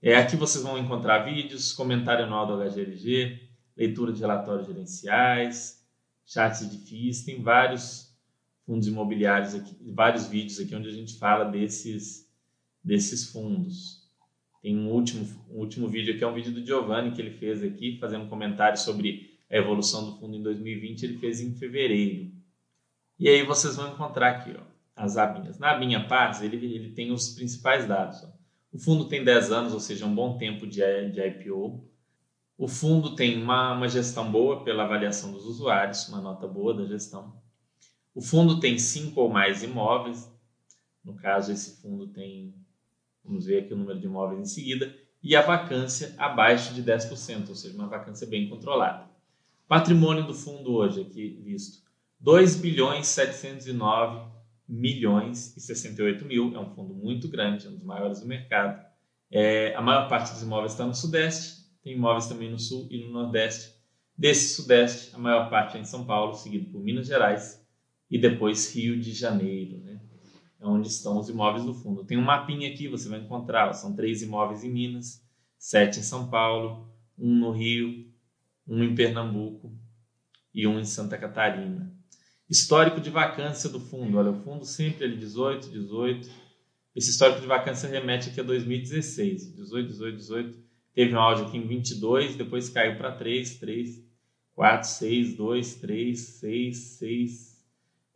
É, 0.02 0.16
aqui 0.16 0.36
vocês 0.36 0.62
vão 0.62 0.76
encontrar 0.76 1.24
vídeos, 1.24 1.72
comentário 1.72 2.24
anual 2.24 2.46
do 2.46 2.56
HGLG, 2.56 3.38
leitura 3.76 4.12
de 4.12 4.20
relatórios 4.20 4.66
gerenciais, 4.66 5.84
chats 6.26 6.68
de 6.68 6.78
FIIs, 6.78 7.24
tem 7.24 7.42
vários 7.42 8.09
fundos 8.70 8.86
imobiliários 8.86 9.52
aqui, 9.52 9.76
vários 9.92 10.28
vídeos 10.28 10.60
aqui 10.60 10.76
onde 10.76 10.88
a 10.88 10.92
gente 10.92 11.18
fala 11.18 11.44
desses, 11.44 12.30
desses 12.84 13.32
fundos. 13.32 14.08
Tem 14.62 14.78
um 14.78 14.92
último, 14.92 15.26
um 15.50 15.58
último 15.58 15.88
vídeo 15.88 16.14
aqui, 16.14 16.22
é 16.22 16.26
um 16.28 16.34
vídeo 16.34 16.52
do 16.52 16.64
Giovanni 16.64 17.10
que 17.10 17.20
ele 17.20 17.32
fez 17.32 17.64
aqui, 17.64 17.98
fazendo 17.98 18.26
um 18.26 18.28
comentário 18.28 18.78
sobre 18.78 19.36
a 19.50 19.56
evolução 19.56 20.04
do 20.04 20.18
fundo 20.18 20.36
em 20.36 20.42
2020 20.42 21.02
ele 21.02 21.18
fez 21.18 21.40
em 21.40 21.52
fevereiro. 21.52 22.30
E 23.18 23.28
aí 23.28 23.44
vocês 23.44 23.74
vão 23.74 23.92
encontrar 23.92 24.30
aqui 24.30 24.54
ó, 24.56 24.62
as 24.94 25.16
abinhas. 25.16 25.58
Na 25.58 25.72
abinha 25.72 26.06
Paz, 26.06 26.40
ele, 26.40 26.56
ele 26.72 26.92
tem 26.92 27.10
os 27.10 27.30
principais 27.30 27.88
dados. 27.88 28.22
Ó. 28.22 28.28
O 28.72 28.78
fundo 28.78 29.08
tem 29.08 29.24
10 29.24 29.50
anos, 29.50 29.74
ou 29.74 29.80
seja, 29.80 30.06
um 30.06 30.14
bom 30.14 30.38
tempo 30.38 30.64
de, 30.64 30.80
de 31.10 31.20
IPO. 31.20 31.84
O 32.56 32.68
fundo 32.68 33.16
tem 33.16 33.42
uma, 33.42 33.72
uma 33.72 33.88
gestão 33.88 34.30
boa 34.30 34.62
pela 34.62 34.84
avaliação 34.84 35.32
dos 35.32 35.44
usuários, 35.44 36.08
uma 36.08 36.20
nota 36.20 36.46
boa 36.46 36.72
da 36.72 36.84
gestão. 36.84 37.34
O 38.14 38.20
fundo 38.20 38.58
tem 38.58 38.78
cinco 38.78 39.20
ou 39.20 39.28
mais 39.28 39.62
imóveis. 39.62 40.30
No 41.04 41.14
caso, 41.14 41.52
esse 41.52 41.80
fundo 41.80 42.08
tem, 42.08 42.54
vamos 43.24 43.46
ver 43.46 43.64
aqui 43.64 43.72
o 43.72 43.76
número 43.76 43.98
de 43.98 44.06
imóveis 44.06 44.40
em 44.40 44.44
seguida. 44.44 44.94
E 45.22 45.36
a 45.36 45.42
vacância 45.42 46.14
abaixo 46.18 46.74
de 46.74 46.82
10%, 46.82 47.48
ou 47.48 47.54
seja, 47.54 47.74
uma 47.74 47.88
vacância 47.88 48.26
bem 48.26 48.48
controlada. 48.48 49.08
Patrimônio 49.68 50.26
do 50.26 50.34
fundo 50.34 50.72
hoje 50.74 51.02
aqui 51.02 51.40
visto, 51.44 51.84
2 52.18 52.56
bilhões 52.56 53.06
709 53.06 54.28
milhões 54.68 55.56
e 55.56 55.60
68 55.60 56.24
mil. 56.24 56.54
É 56.54 56.58
um 56.58 56.74
fundo 56.74 56.94
muito 56.94 57.28
grande, 57.28 57.66
é 57.66 57.70
um 57.70 57.74
dos 57.74 57.84
maiores 57.84 58.20
do 58.20 58.26
mercado. 58.26 58.84
É, 59.30 59.74
a 59.74 59.80
maior 59.80 60.08
parte 60.08 60.32
dos 60.32 60.42
imóveis 60.42 60.72
está 60.72 60.84
no 60.84 60.94
Sudeste, 60.94 61.64
tem 61.82 61.94
imóveis 61.94 62.26
também 62.26 62.50
no 62.50 62.58
Sul 62.58 62.88
e 62.90 63.04
no 63.04 63.12
Nordeste. 63.12 63.78
Desse 64.16 64.54
Sudeste, 64.54 65.14
a 65.14 65.18
maior 65.18 65.48
parte 65.48 65.76
é 65.76 65.80
em 65.80 65.84
São 65.84 66.04
Paulo, 66.04 66.34
seguido 66.34 66.70
por 66.70 66.82
Minas 66.82 67.06
Gerais 67.06 67.59
e 68.10 68.18
depois 68.18 68.74
Rio 68.74 68.98
de 68.98 69.12
Janeiro, 69.12 69.78
né? 69.78 70.00
É 70.60 70.66
onde 70.66 70.88
estão 70.88 71.18
os 71.18 71.28
imóveis 71.28 71.64
do 71.64 71.72
fundo. 71.72 72.04
Tem 72.04 72.18
um 72.18 72.22
mapinha 72.22 72.68
aqui, 72.68 72.88
você 72.88 73.08
vai 73.08 73.20
encontrar. 73.20 73.72
São 73.72 73.94
três 73.94 74.20
imóveis 74.20 74.62
em 74.62 74.70
Minas, 74.70 75.24
sete 75.56 76.00
em 76.00 76.02
São 76.02 76.28
Paulo, 76.28 76.92
um 77.18 77.34
no 77.34 77.50
Rio, 77.50 78.06
um 78.66 78.82
em 78.82 78.94
Pernambuco 78.94 79.72
e 80.52 80.66
um 80.66 80.78
em 80.78 80.84
Santa 80.84 81.16
Catarina. 81.16 81.94
Histórico 82.48 83.00
de 83.00 83.08
vacância 83.08 83.70
do 83.70 83.80
fundo. 83.80 84.18
Olha, 84.18 84.32
o 84.32 84.42
fundo 84.42 84.64
sempre 84.66 85.04
ele 85.04 85.16
18, 85.16 85.70
18. 85.70 86.28
Esse 86.94 87.10
histórico 87.10 87.40
de 87.40 87.46
vacância 87.46 87.88
remete 87.88 88.28
aqui 88.28 88.40
a 88.40 88.42
2016. 88.42 89.54
18, 89.54 89.86
18, 89.88 90.16
18. 90.16 90.58
Teve 90.92 91.14
um 91.14 91.18
áudio 91.20 91.46
aqui 91.46 91.56
em 91.56 91.66
22, 91.66 92.34
depois 92.34 92.68
caiu 92.68 92.98
para 92.98 93.12
3, 93.12 93.58
3, 93.58 94.04
4, 94.54 94.88
6, 94.88 95.36
2, 95.36 95.74
3, 95.76 96.18
6, 96.18 96.76
6, 96.76 97.49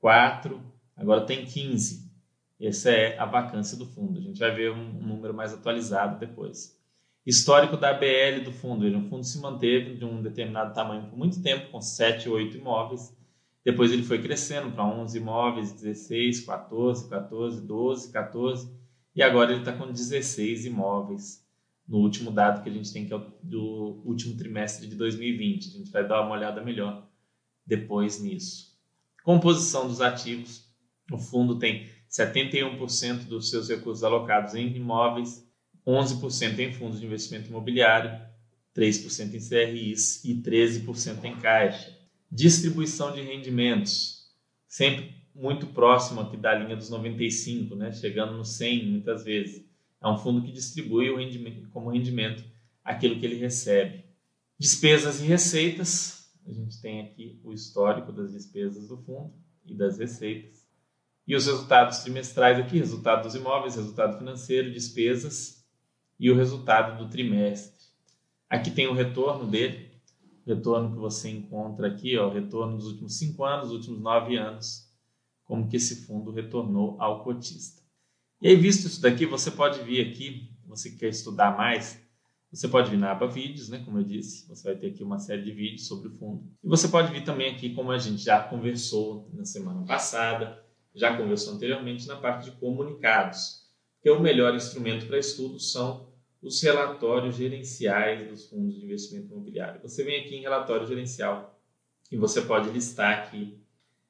4. 0.04 0.60
Agora 0.94 1.24
tem 1.24 1.46
15. 1.46 2.12
Essa 2.60 2.90
é 2.90 3.18
a 3.18 3.24
vacância 3.24 3.74
do 3.74 3.86
fundo. 3.86 4.18
A 4.18 4.22
gente 4.22 4.38
vai 4.38 4.54
ver 4.54 4.70
um 4.70 4.92
número 5.00 5.32
mais 5.32 5.54
atualizado 5.54 6.18
depois. 6.18 6.78
Histórico 7.24 7.78
da 7.78 7.94
BL 7.94 8.44
do 8.44 8.52
fundo. 8.52 8.84
Ele, 8.84 8.96
o 8.96 9.08
fundo 9.08 9.24
se 9.24 9.38
manteve 9.38 9.96
de 9.96 10.04
um 10.04 10.20
determinado 10.20 10.74
tamanho 10.74 11.08
por 11.08 11.16
muito 11.16 11.42
tempo, 11.42 11.70
com 11.70 11.80
7, 11.80 12.28
8 12.28 12.58
imóveis. 12.58 13.16
Depois 13.64 13.90
ele 13.92 14.02
foi 14.02 14.20
crescendo 14.20 14.70
para 14.72 14.84
11 14.84 15.16
imóveis, 15.16 15.72
16, 15.72 16.42
14, 16.44 17.08
14, 17.08 17.66
12, 17.66 18.12
14. 18.12 18.78
E 19.16 19.22
agora 19.22 19.52
ele 19.52 19.60
está 19.60 19.72
com 19.72 19.90
16 19.90 20.66
imóveis 20.66 21.42
no 21.88 21.96
último 21.96 22.30
dado 22.30 22.62
que 22.62 22.68
a 22.68 22.72
gente 22.72 22.92
tem, 22.92 23.06
que 23.06 23.14
é 23.14 23.26
do 23.42 24.02
último 24.04 24.36
trimestre 24.36 24.86
de 24.86 24.96
2020. 24.96 25.66
A 25.66 25.78
gente 25.78 25.90
vai 25.90 26.06
dar 26.06 26.20
uma 26.20 26.34
olhada 26.34 26.62
melhor 26.62 27.08
depois 27.66 28.22
nisso. 28.22 28.73
Composição 29.24 29.88
dos 29.88 30.02
ativos. 30.02 30.68
O 31.10 31.16
fundo 31.16 31.58
tem 31.58 31.88
71% 32.10 33.24
dos 33.24 33.48
seus 33.48 33.70
recursos 33.70 34.04
alocados 34.04 34.54
em 34.54 34.76
imóveis, 34.76 35.42
11% 35.86 36.58
em 36.58 36.72
fundos 36.74 37.00
de 37.00 37.06
investimento 37.06 37.48
imobiliário, 37.48 38.20
3% 38.76 39.34
em 39.34 39.48
CRIs 39.48 40.22
e 40.26 40.34
13% 40.34 41.24
em 41.24 41.36
caixa. 41.36 41.98
Distribuição 42.30 43.12
de 43.12 43.22
rendimentos, 43.22 44.30
sempre 44.68 45.14
muito 45.34 45.68
próximo 45.68 46.20
aqui 46.20 46.36
da 46.36 46.54
linha 46.54 46.76
dos 46.76 46.90
95, 46.90 47.74
né? 47.76 47.92
chegando 47.92 48.36
no 48.36 48.44
100 48.44 48.90
muitas 48.90 49.24
vezes. 49.24 49.64
É 50.02 50.06
um 50.06 50.18
fundo 50.18 50.42
que 50.42 50.52
distribui 50.52 51.08
o 51.08 51.16
rendimento, 51.16 51.66
como 51.70 51.90
rendimento 51.90 52.44
aquilo 52.84 53.18
que 53.18 53.24
ele 53.24 53.36
recebe. 53.36 54.04
Despesas 54.58 55.22
e 55.22 55.24
receitas, 55.24 56.23
a 56.46 56.52
gente 56.52 56.80
tem 56.80 57.00
aqui 57.00 57.40
o 57.42 57.52
histórico 57.52 58.12
das 58.12 58.32
despesas 58.32 58.88
do 58.88 58.96
fundo 58.98 59.32
e 59.64 59.74
das 59.74 59.98
receitas. 59.98 60.64
E 61.26 61.34
os 61.34 61.46
resultados 61.46 61.98
trimestrais 61.98 62.58
aqui, 62.58 62.78
resultado 62.78 63.22
dos 63.22 63.34
imóveis, 63.34 63.76
resultado 63.76 64.18
financeiro, 64.18 64.70
despesas 64.70 65.64
e 66.20 66.30
o 66.30 66.36
resultado 66.36 67.02
do 67.02 67.08
trimestre. 67.08 67.86
Aqui 68.48 68.70
tem 68.70 68.86
o 68.86 68.92
retorno 68.92 69.46
dele, 69.46 69.90
retorno 70.46 70.92
que 70.92 70.98
você 70.98 71.30
encontra 71.30 71.88
aqui, 71.88 72.16
ó, 72.18 72.28
retorno 72.28 72.76
dos 72.76 72.86
últimos 72.86 73.16
cinco 73.16 73.44
anos, 73.44 73.68
dos 73.68 73.78
últimos 73.78 74.00
nove 74.00 74.36
anos, 74.36 74.92
como 75.44 75.68
que 75.68 75.76
esse 75.76 76.06
fundo 76.06 76.30
retornou 76.30 77.00
ao 77.00 77.24
cotista. 77.24 77.82
E 78.40 78.48
aí, 78.48 78.56
visto 78.56 78.86
isso 78.86 79.00
daqui, 79.00 79.24
você 79.24 79.50
pode 79.50 79.82
vir 79.82 80.06
aqui, 80.06 80.50
você 80.66 80.90
quer 80.90 81.08
estudar 81.08 81.56
mais, 81.56 81.98
você 82.54 82.68
pode 82.68 82.90
vir 82.90 82.96
na 82.96 83.10
aba 83.10 83.26
vídeos, 83.26 83.68
né, 83.68 83.82
como 83.84 83.98
eu 83.98 84.04
disse, 84.04 84.46
você 84.48 84.62
vai 84.62 84.76
ter 84.76 84.88
aqui 84.88 85.02
uma 85.02 85.18
série 85.18 85.42
de 85.42 85.50
vídeos 85.50 85.88
sobre 85.88 86.08
o 86.08 86.12
fundo. 86.12 86.44
E 86.62 86.68
você 86.68 86.86
pode 86.86 87.12
vir 87.12 87.24
também 87.24 87.52
aqui, 87.52 87.74
como 87.74 87.90
a 87.90 87.98
gente 87.98 88.22
já 88.22 88.40
conversou 88.40 89.28
na 89.32 89.44
semana 89.44 89.84
passada, 89.84 90.62
já 90.94 91.16
conversou 91.16 91.54
anteriormente, 91.54 92.06
na 92.06 92.16
parte 92.16 92.44
de 92.44 92.52
comunicados, 92.52 93.64
que 94.00 94.08
é 94.08 94.12
o 94.12 94.20
melhor 94.20 94.54
instrumento 94.54 95.06
para 95.06 95.18
estudo 95.18 95.58
são 95.58 96.12
os 96.40 96.62
relatórios 96.62 97.36
gerenciais 97.36 98.28
dos 98.28 98.46
fundos 98.48 98.74
de 98.74 98.84
investimento 98.84 99.32
imobiliário. 99.32 99.80
Você 99.82 100.04
vem 100.04 100.20
aqui 100.20 100.36
em 100.36 100.42
relatório 100.42 100.86
gerencial 100.86 101.58
e 102.12 102.16
você 102.16 102.42
pode 102.42 102.68
listar 102.70 103.18
aqui 103.18 103.58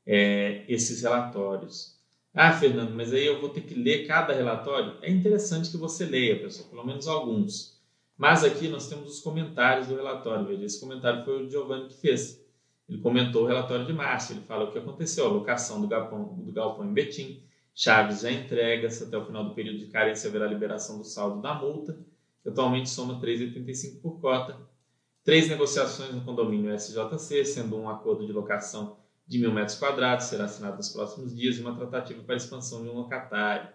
é, 0.04 0.64
esses 0.68 1.00
relatórios. 1.00 1.94
Ah, 2.34 2.52
Fernando, 2.52 2.92
mas 2.92 3.12
aí 3.12 3.24
eu 3.24 3.40
vou 3.40 3.48
ter 3.48 3.60
que 3.60 3.74
ler 3.74 4.06
cada 4.06 4.34
relatório? 4.34 4.98
É 5.00 5.10
interessante 5.10 5.70
que 5.70 5.76
você 5.76 6.04
leia, 6.04 6.40
pessoal, 6.40 6.68
pelo 6.68 6.84
menos 6.84 7.06
alguns. 7.06 7.73
Mas 8.16 8.44
aqui 8.44 8.68
nós 8.68 8.88
temos 8.88 9.10
os 9.10 9.20
comentários 9.20 9.88
do 9.88 9.96
relatório. 9.96 10.46
Veja, 10.46 10.64
esse 10.64 10.80
comentário 10.80 11.24
foi 11.24 11.44
o 11.44 11.50
Giovanni 11.50 11.88
que 11.88 12.00
fez. 12.00 12.42
Ele 12.88 13.00
comentou 13.00 13.44
o 13.44 13.46
relatório 13.46 13.86
de 13.86 13.92
março, 13.92 14.32
ele 14.32 14.42
fala 14.42 14.64
o 14.64 14.72
que 14.72 14.78
aconteceu, 14.78 15.26
a 15.26 15.30
locação 15.30 15.80
do 15.80 15.88
galpão, 15.88 16.34
do 16.36 16.52
galpão 16.52 16.84
em 16.84 16.92
Betim, 16.92 17.42
chaves 17.74 18.20
já 18.20 18.30
entregas, 18.30 19.00
até 19.02 19.16
o 19.16 19.24
final 19.24 19.44
do 19.44 19.54
período 19.54 19.78
de 19.78 19.86
carência 19.86 20.28
haverá 20.28 20.46
liberação 20.46 20.98
do 20.98 21.04
saldo 21.04 21.40
da 21.40 21.54
multa, 21.54 21.98
que 22.42 22.48
atualmente 22.50 22.90
soma 22.90 23.18
3,85 23.20 24.00
por 24.02 24.20
cota. 24.20 24.58
Três 25.24 25.48
negociações 25.48 26.14
no 26.14 26.20
condomínio 26.20 26.74
SJC, 26.74 27.44
sendo 27.46 27.76
um 27.78 27.88
acordo 27.88 28.26
de 28.26 28.32
locação 28.32 28.98
de 29.26 29.38
mil 29.38 29.50
metros 29.50 29.78
quadrados, 29.78 30.26
será 30.26 30.44
assinado 30.44 30.76
nos 30.76 30.90
próximos 30.90 31.34
dias, 31.34 31.56
e 31.56 31.62
uma 31.62 31.74
tratativa 31.74 32.22
para 32.22 32.36
expansão 32.36 32.82
de 32.82 32.90
um 32.90 32.94
locatário. 32.94 33.70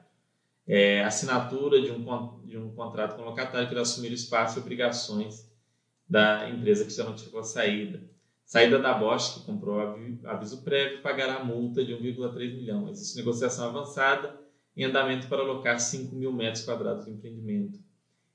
É, 0.72 1.04
assinatura 1.04 1.82
de 1.82 1.90
um, 1.90 2.46
de 2.46 2.58
um 2.58 2.72
contrato 2.76 3.16
com 3.16 3.24
o 3.24 3.26
locatário 3.26 3.68
que 3.68 3.74
irá 3.74 3.82
assumir 3.82 4.12
o 4.12 4.14
espaço 4.14 4.60
e 4.60 4.62
obrigações 4.62 5.50
da 6.08 6.48
empresa 6.48 6.86
que 6.86 6.94
já 6.94 7.04
notificou 7.04 7.40
a 7.40 7.44
saída. 7.44 8.08
Saída 8.46 8.78
da 8.78 8.94
Bosch, 8.94 9.34
que 9.34 9.46
comprou 9.46 9.80
aviso 10.26 10.64
prévio, 10.64 11.02
pagará 11.02 11.38
a 11.38 11.44
multa 11.44 11.84
de 11.84 11.94
1,3 11.94 12.56
milhão. 12.56 12.88
Existe 12.88 13.18
negociação 13.18 13.68
avançada 13.68 14.40
em 14.78 14.84
andamento 14.84 15.28
para 15.28 15.42
alocar 15.42 15.80
5 15.80 16.16
mil 16.16 16.32
metros 16.32 16.64
quadrados 16.64 17.06
de 17.06 17.12
empreendimento 17.12 17.80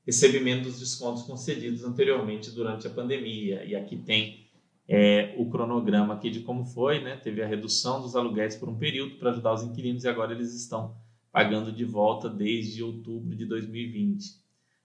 recebimento 0.06 0.64
dos 0.64 0.78
descontos 0.78 1.22
concedidos 1.22 1.82
anteriormente 1.82 2.50
durante 2.50 2.86
a 2.86 2.90
pandemia. 2.90 3.64
E 3.64 3.74
aqui 3.74 3.96
tem 3.96 4.46
é, 4.86 5.34
o 5.38 5.48
cronograma 5.48 6.14
aqui 6.14 6.30
de 6.30 6.40
como 6.40 6.64
foi, 6.64 7.00
né? 7.00 7.16
Teve 7.16 7.42
a 7.42 7.46
redução 7.46 8.02
dos 8.02 8.14
aluguéis 8.14 8.54
por 8.54 8.68
um 8.68 8.76
período 8.76 9.16
para 9.16 9.30
ajudar 9.30 9.54
os 9.54 9.62
inquilinos 9.62 10.04
e 10.04 10.08
agora 10.08 10.32
eles 10.32 10.54
estão 10.54 10.94
pagando 11.34 11.72
de 11.72 11.84
volta 11.84 12.30
desde 12.30 12.80
outubro 12.80 13.34
de 13.34 13.44
2020. 13.44 14.40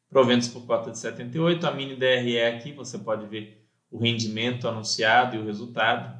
Proventos 0.10 0.48
por 0.48 0.66
cota 0.66 0.90
de 0.90 0.98
78, 0.98 1.68
a 1.68 1.72
mini 1.72 1.96
DRE 1.96 2.42
aqui, 2.42 2.72
você 2.72 2.98
pode 2.98 3.28
ver 3.28 3.64
o 3.92 4.00
rendimento 4.00 4.68
anunciado 4.68 5.36
e 5.36 5.40
o 5.40 5.46
resultado. 5.46 6.20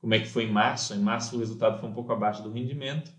Como 0.00 0.14
é 0.14 0.20
que 0.20 0.26
foi 0.26 0.44
em 0.44 0.50
março? 0.50 0.94
Em 0.94 1.00
março 1.00 1.36
o 1.36 1.38
resultado 1.38 1.78
foi 1.80 1.90
um 1.90 1.92
pouco 1.92 2.10
abaixo 2.10 2.42
do 2.42 2.50
rendimento. 2.50 3.12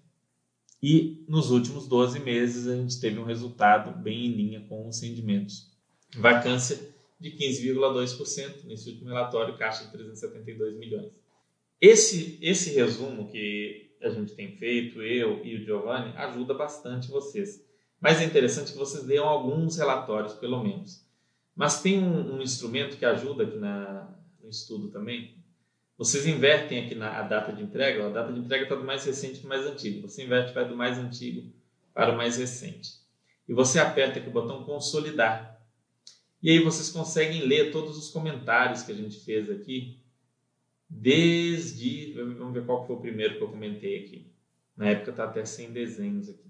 E 0.81 1.23
nos 1.29 1.51
últimos 1.51 1.87
12 1.87 2.19
meses 2.19 2.65
a 2.65 2.75
gente 2.75 2.99
teve 2.99 3.19
um 3.19 3.25
resultado 3.25 3.95
bem 4.01 4.25
em 4.25 4.31
linha 4.31 4.61
com 4.61 4.89
os 4.89 4.99
rendimentos. 5.03 5.71
Vacância 6.17 6.79
de 7.19 7.29
15,2% 7.29 8.63
nesse 8.63 8.89
último 8.89 9.09
relatório, 9.09 9.55
caixa 9.55 9.85
de 9.85 9.91
372 9.91 10.79
milhões. 10.79 11.11
Esse, 11.79 12.39
esse 12.41 12.73
resumo 12.73 13.29
que 13.29 13.88
a 14.01 14.09
gente 14.09 14.33
tem 14.33 14.55
feito, 14.55 15.01
eu 15.01 15.43
e 15.45 15.55
o 15.55 15.63
Giovanni, 15.63 16.15
ajuda 16.17 16.53
bastante 16.53 17.09
vocês. 17.09 17.65
Mas 17.99 18.21
é 18.21 18.25
interessante 18.25 18.71
que 18.71 18.77
vocês 18.77 19.05
leiam 19.05 19.27
alguns 19.27 19.77
relatórios, 19.77 20.33
pelo 20.33 20.63
menos. 20.63 21.05
Mas 21.55 21.81
tem 21.81 22.01
um, 22.01 22.35
um 22.35 22.41
instrumento 22.41 22.97
que 22.97 23.05
ajuda 23.05 23.43
aqui 23.43 23.57
na, 23.57 24.09
no 24.41 24.49
estudo 24.49 24.89
também. 24.89 25.35
Vocês 25.97 26.25
invertem 26.25 26.85
aqui 26.85 26.95
na 26.95 27.19
a 27.19 27.23
data 27.23 27.51
de 27.51 27.61
entrega. 27.61 28.05
A 28.05 28.09
data 28.09 28.31
de 28.31 28.39
entrega 28.39 28.63
está 28.63 28.75
do 28.75 28.85
mais 28.85 29.03
recente 29.03 29.39
para 29.39 29.47
o 29.47 29.49
mais 29.49 29.65
antigo. 29.65 30.07
Você 30.07 30.23
inverte 30.23 30.53
vai 30.53 30.65
do 30.65 30.77
mais 30.77 30.97
antigo 30.97 31.51
para 31.93 32.13
o 32.13 32.17
mais 32.17 32.37
recente. 32.37 32.91
E 33.47 33.53
você 33.53 33.79
aperta 33.79 34.19
aqui 34.19 34.29
o 34.29 34.31
botão 34.31 34.63
consolidar. 34.63 35.59
E 36.41 36.49
aí 36.49 36.59
vocês 36.59 36.89
conseguem 36.89 37.45
ler 37.45 37.73
todos 37.73 37.97
os 37.97 38.09
comentários 38.09 38.81
que 38.83 38.93
a 38.93 38.95
gente 38.95 39.19
fez 39.19 39.49
aqui, 39.49 39.98
desde. 40.89 42.13
Vamos 42.13 42.53
ver 42.53 42.65
qual 42.65 42.85
foi 42.85 42.95
o 42.95 42.99
primeiro 42.99 43.37
que 43.37 43.43
eu 43.43 43.49
comentei 43.49 44.03
aqui. 44.03 44.31
Na 44.75 44.87
época 44.87 45.11
está 45.11 45.25
até 45.25 45.45
sem 45.45 45.71
desenhos 45.71 46.29
aqui. 46.29 46.49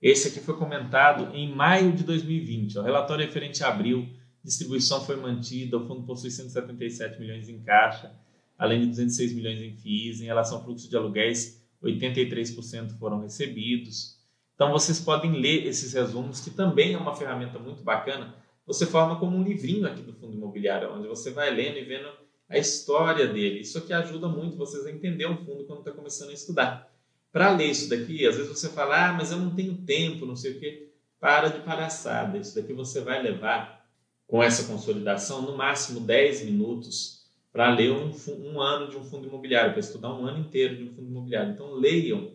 Esse 0.00 0.28
aqui 0.28 0.40
foi 0.40 0.56
comentado 0.56 1.34
em 1.34 1.54
maio 1.54 1.92
de 1.92 2.04
2020. 2.04 2.78
O 2.78 2.82
relatório 2.82 3.24
referente 3.24 3.62
a 3.62 3.68
abril, 3.68 4.08
distribuição 4.44 5.04
foi 5.04 5.16
mantida, 5.16 5.76
o 5.76 5.86
fundo 5.86 6.02
possui 6.02 6.30
177 6.30 7.20
milhões 7.20 7.48
em 7.48 7.62
caixa, 7.62 8.12
além 8.58 8.80
de 8.80 8.86
206 8.88 9.32
milhões 9.32 9.60
em 9.60 9.76
FIIs. 9.76 10.20
Em 10.20 10.24
relação 10.24 10.58
ao 10.58 10.64
fluxo 10.64 10.88
de 10.88 10.96
aluguéis, 10.96 11.64
83% 11.82 12.98
foram 12.98 13.20
recebidos. 13.20 14.20
Então 14.54 14.70
vocês 14.70 15.00
podem 15.00 15.32
ler 15.32 15.66
esses 15.66 15.92
resumos, 15.92 16.40
que 16.40 16.50
também 16.50 16.94
é 16.94 16.98
uma 16.98 17.14
ferramenta 17.14 17.58
muito 17.58 17.82
bacana 17.82 18.34
você 18.66 18.86
forma 18.86 19.18
como 19.18 19.36
um 19.36 19.42
livrinho 19.42 19.86
aqui 19.86 20.02
do 20.02 20.12
fundo 20.12 20.36
imobiliário, 20.36 20.92
onde 20.94 21.08
você 21.08 21.30
vai 21.30 21.50
lendo 21.50 21.78
e 21.78 21.84
vendo 21.84 22.08
a 22.52 22.58
história 22.58 23.26
dele. 23.26 23.60
Isso 23.60 23.78
aqui 23.78 23.92
ajuda 23.92 24.28
muito 24.28 24.58
vocês 24.58 24.84
a 24.84 24.90
entender 24.90 25.26
um 25.26 25.38
fundo 25.38 25.64
quando 25.64 25.78
está 25.78 25.90
começando 25.90 26.28
a 26.30 26.34
estudar. 26.34 26.92
Para 27.32 27.50
ler 27.50 27.70
isso 27.70 27.88
daqui, 27.88 28.26
às 28.26 28.36
vezes 28.36 28.50
você 28.50 28.68
fala, 28.68 29.08
ah, 29.08 29.12
mas 29.14 29.32
eu 29.32 29.38
não 29.38 29.54
tenho 29.54 29.74
tempo, 29.74 30.26
não 30.26 30.36
sei 30.36 30.52
o 30.52 30.60
quê. 30.60 30.90
Para 31.18 31.48
de 31.48 31.60
palhaçada. 31.60 32.36
Isso 32.36 32.54
daqui 32.54 32.74
você 32.74 33.00
vai 33.00 33.22
levar 33.22 33.88
com 34.26 34.42
essa 34.42 34.64
consolidação 34.64 35.40
no 35.40 35.56
máximo 35.56 36.00
10 36.00 36.44
minutos 36.44 37.22
para 37.50 37.74
ler 37.74 37.90
um, 37.90 38.12
um 38.28 38.60
ano 38.60 38.90
de 38.90 38.96
um 38.98 39.04
fundo 39.04 39.26
imobiliário, 39.26 39.72
para 39.72 39.80
estudar 39.80 40.12
um 40.12 40.26
ano 40.26 40.40
inteiro 40.40 40.76
de 40.76 40.84
um 40.84 40.94
fundo 40.94 41.08
imobiliário. 41.08 41.52
Então 41.52 41.72
leiam 41.72 42.32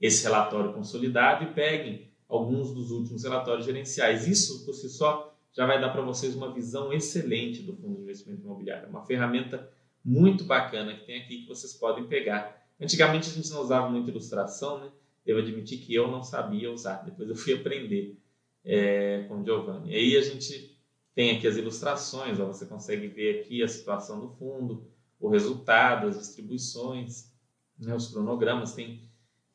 esse 0.00 0.24
relatório 0.24 0.72
consolidado 0.72 1.44
e 1.44 1.52
peguem 1.52 2.10
alguns 2.28 2.72
dos 2.72 2.90
últimos 2.90 3.22
relatórios 3.22 3.64
gerenciais. 3.64 4.26
Isso 4.26 4.64
por 4.64 4.74
si 4.74 4.88
só 4.88 5.31
já 5.52 5.66
vai 5.66 5.80
dar 5.80 5.90
para 5.90 6.02
vocês 6.02 6.34
uma 6.34 6.52
visão 6.52 6.92
excelente 6.92 7.62
do 7.62 7.76
fundo 7.76 7.96
de 7.96 8.02
investimento 8.02 8.42
imobiliário. 8.42 8.88
Uma 8.88 9.04
ferramenta 9.04 9.70
muito 10.04 10.44
bacana 10.44 10.94
que 10.94 11.04
tem 11.04 11.20
aqui 11.20 11.42
que 11.42 11.48
vocês 11.48 11.74
podem 11.74 12.06
pegar. 12.06 12.66
Antigamente 12.80 13.28
a 13.28 13.32
gente 13.32 13.50
não 13.50 13.60
usava 13.60 13.88
muita 13.88 14.10
ilustração, 14.10 14.80
né? 14.80 14.90
Devo 15.24 15.38
admitir 15.38 15.78
que 15.78 15.94
eu 15.94 16.10
não 16.10 16.22
sabia 16.22 16.72
usar. 16.72 17.04
Depois 17.04 17.28
eu 17.28 17.36
fui 17.36 17.54
aprender 17.54 18.18
é, 18.64 19.24
com 19.28 19.40
o 19.40 19.44
Giovanni. 19.44 19.94
Aí 19.94 20.16
a 20.16 20.22
gente 20.22 20.76
tem 21.14 21.36
aqui 21.36 21.46
as 21.46 21.56
ilustrações, 21.56 22.40
ó, 22.40 22.46
você 22.46 22.66
consegue 22.66 23.06
ver 23.06 23.40
aqui 23.40 23.62
a 23.62 23.68
situação 23.68 24.18
do 24.18 24.30
fundo, 24.30 24.90
o 25.20 25.28
resultado, 25.28 26.08
as 26.08 26.18
distribuições, 26.18 27.30
né, 27.78 27.94
os 27.94 28.08
cronogramas. 28.08 28.74
Tem, 28.74 29.02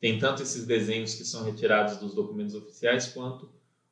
tem 0.00 0.18
tanto 0.18 0.42
esses 0.42 0.64
desenhos 0.64 1.14
que 1.14 1.24
são 1.24 1.44
retirados 1.44 1.96
dos 1.98 2.14
documentos 2.14 2.54
oficiais, 2.54 3.08
quanto 3.08 3.50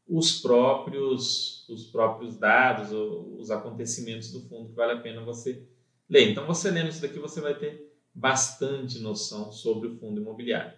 os 0.09 0.41
próprios, 0.41 1.69
os 1.69 1.87
próprios 1.87 2.37
dados, 2.37 2.93
os 2.93 3.51
acontecimentos 3.51 4.31
do 4.31 4.41
fundo 4.43 4.69
que 4.69 4.75
vale 4.75 4.93
a 4.93 5.01
pena 5.01 5.25
você 5.25 5.67
ler. 6.09 6.31
Então, 6.31 6.47
você 6.47 6.71
lendo 6.71 6.89
isso 6.89 7.03
daqui, 7.03 7.19
você 7.19 7.41
vai 7.41 7.55
ter 7.55 7.93
bastante 8.15 8.99
noção 9.01 9.51
sobre 9.51 9.89
o 9.89 9.97
fundo 9.97 10.21
imobiliário. 10.21 10.77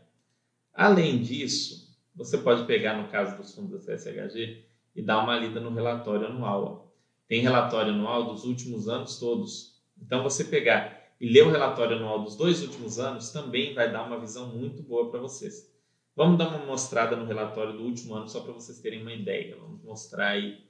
Além 0.73 1.21
disso, 1.21 1.97
você 2.14 2.38
pode 2.38 2.64
pegar, 2.64 3.01
no 3.01 3.09
caso 3.09 3.37
dos 3.37 3.55
fundos 3.55 3.85
da 3.85 3.95
CSHG, 3.95 4.64
e 4.97 5.03
dar 5.03 5.23
uma 5.23 5.38
lida 5.38 5.61
no 5.61 5.73
relatório 5.73 6.27
anual. 6.27 6.93
Tem 7.29 7.43
relatório 7.43 7.93
anual 7.93 8.33
dos 8.33 8.45
últimos 8.45 8.88
anos 8.88 9.19
todos. 9.19 9.79
Então, 10.01 10.23
você 10.23 10.45
pegar 10.45 11.12
e 11.21 11.29
ler 11.29 11.43
o 11.47 11.51
relatório 11.51 11.97
anual 11.97 12.23
dos 12.23 12.37
dois 12.37 12.62
últimos 12.62 12.99
anos 12.99 13.31
também 13.31 13.75
vai 13.75 13.93
dar 13.93 14.07
uma 14.07 14.19
visão 14.19 14.49
muito 14.49 14.83
boa 14.83 15.11
para 15.11 15.21
vocês. 15.21 15.71
Vamos 16.19 16.37
dar 16.37 16.49
uma 16.49 16.67
mostrada 16.67 17.15
no 17.15 17.25
relatório 17.25 17.75
do 17.75 17.85
último 17.85 18.13
ano, 18.17 18.29
só 18.29 18.41
para 18.41 18.53
vocês 18.53 18.81
terem 18.81 19.03
uma 19.03 19.13
ideia. 19.13 19.57
Vamos 19.57 19.81
mostrar 19.85 20.31
aí 20.31 20.67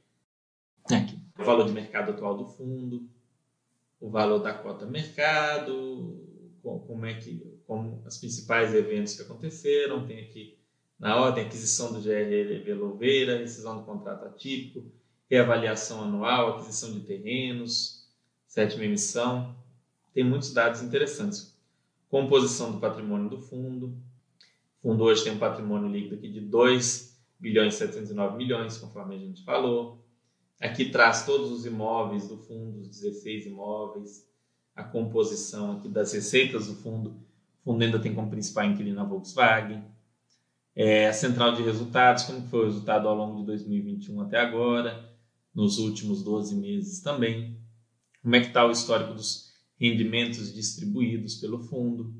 aqui, 0.92 1.18
o 1.38 1.42
valor 1.42 1.64
de 1.64 1.72
mercado 1.72 2.10
atual 2.10 2.36
do 2.36 2.44
fundo, 2.44 3.08
o 3.98 4.10
valor 4.10 4.40
da 4.40 4.52
cota 4.52 4.84
mercado, 4.84 6.22
como 6.62 7.06
é 7.06 7.14
que, 7.14 7.42
como 7.66 8.02
os 8.06 8.18
principais 8.18 8.74
eventos 8.74 9.14
que 9.14 9.22
aconteceram. 9.22 10.06
Tem 10.06 10.20
aqui 10.20 10.58
na 10.98 11.16
ordem 11.16 11.46
aquisição 11.46 11.94
do 11.94 12.02
GRL 12.02 12.74
Louveira, 12.74 13.38
rescisão 13.38 13.78
do 13.78 13.84
contrato 13.84 14.26
atípico, 14.26 14.84
reavaliação 15.30 16.02
anual, 16.02 16.56
aquisição 16.56 16.92
de 16.92 17.00
terrenos, 17.00 18.06
sétima 18.46 18.84
emissão. 18.84 19.56
Tem 20.12 20.22
muitos 20.22 20.52
dados 20.52 20.82
interessantes. 20.82 21.58
Composição 22.10 22.70
do 22.70 22.78
patrimônio 22.78 23.30
do 23.30 23.40
fundo, 23.40 23.96
fundo 24.82 25.04
hoje 25.04 25.24
tem 25.24 25.32
um 25.32 25.38
patrimônio 25.38 25.88
líquido 25.88 26.16
aqui 26.16 26.28
de 26.28 26.40
2 26.40 27.18
bilhões 27.38 27.74
e 27.74 27.78
709 27.78 28.36
milhões, 28.36 28.76
conforme 28.78 29.14
a 29.14 29.18
gente 29.18 29.44
falou. 29.44 30.04
Aqui 30.60 30.90
traz 30.90 31.24
todos 31.24 31.52
os 31.52 31.64
imóveis 31.64 32.28
do 32.28 32.36
fundo, 32.36 32.80
os 32.80 32.88
16 32.88 33.46
imóveis, 33.46 34.26
a 34.74 34.82
composição 34.82 35.78
aqui 35.78 35.88
das 35.88 36.12
receitas 36.12 36.66
do 36.66 36.74
fundo. 36.74 37.10
O 37.60 37.72
fundo 37.72 37.84
ainda 37.84 37.98
tem 37.98 38.14
como 38.14 38.30
principal 38.30 38.64
inquilino 38.64 39.00
a 39.00 39.04
Volkswagen. 39.04 39.84
É, 40.74 41.08
a 41.08 41.12
central 41.12 41.54
de 41.54 41.62
resultados, 41.62 42.24
como 42.24 42.42
foi 42.48 42.60
o 42.60 42.64
resultado 42.64 43.08
ao 43.08 43.16
longo 43.16 43.40
de 43.40 43.46
2021 43.46 44.20
até 44.20 44.38
agora, 44.38 45.12
nos 45.54 45.78
últimos 45.78 46.22
12 46.22 46.54
meses 46.56 47.00
também. 47.00 47.60
Como 48.22 48.34
é 48.34 48.40
que 48.40 48.48
está 48.48 48.64
o 48.66 48.70
histórico 48.70 49.14
dos 49.14 49.52
rendimentos 49.76 50.52
distribuídos 50.52 51.36
pelo 51.36 51.60
fundo 51.60 52.14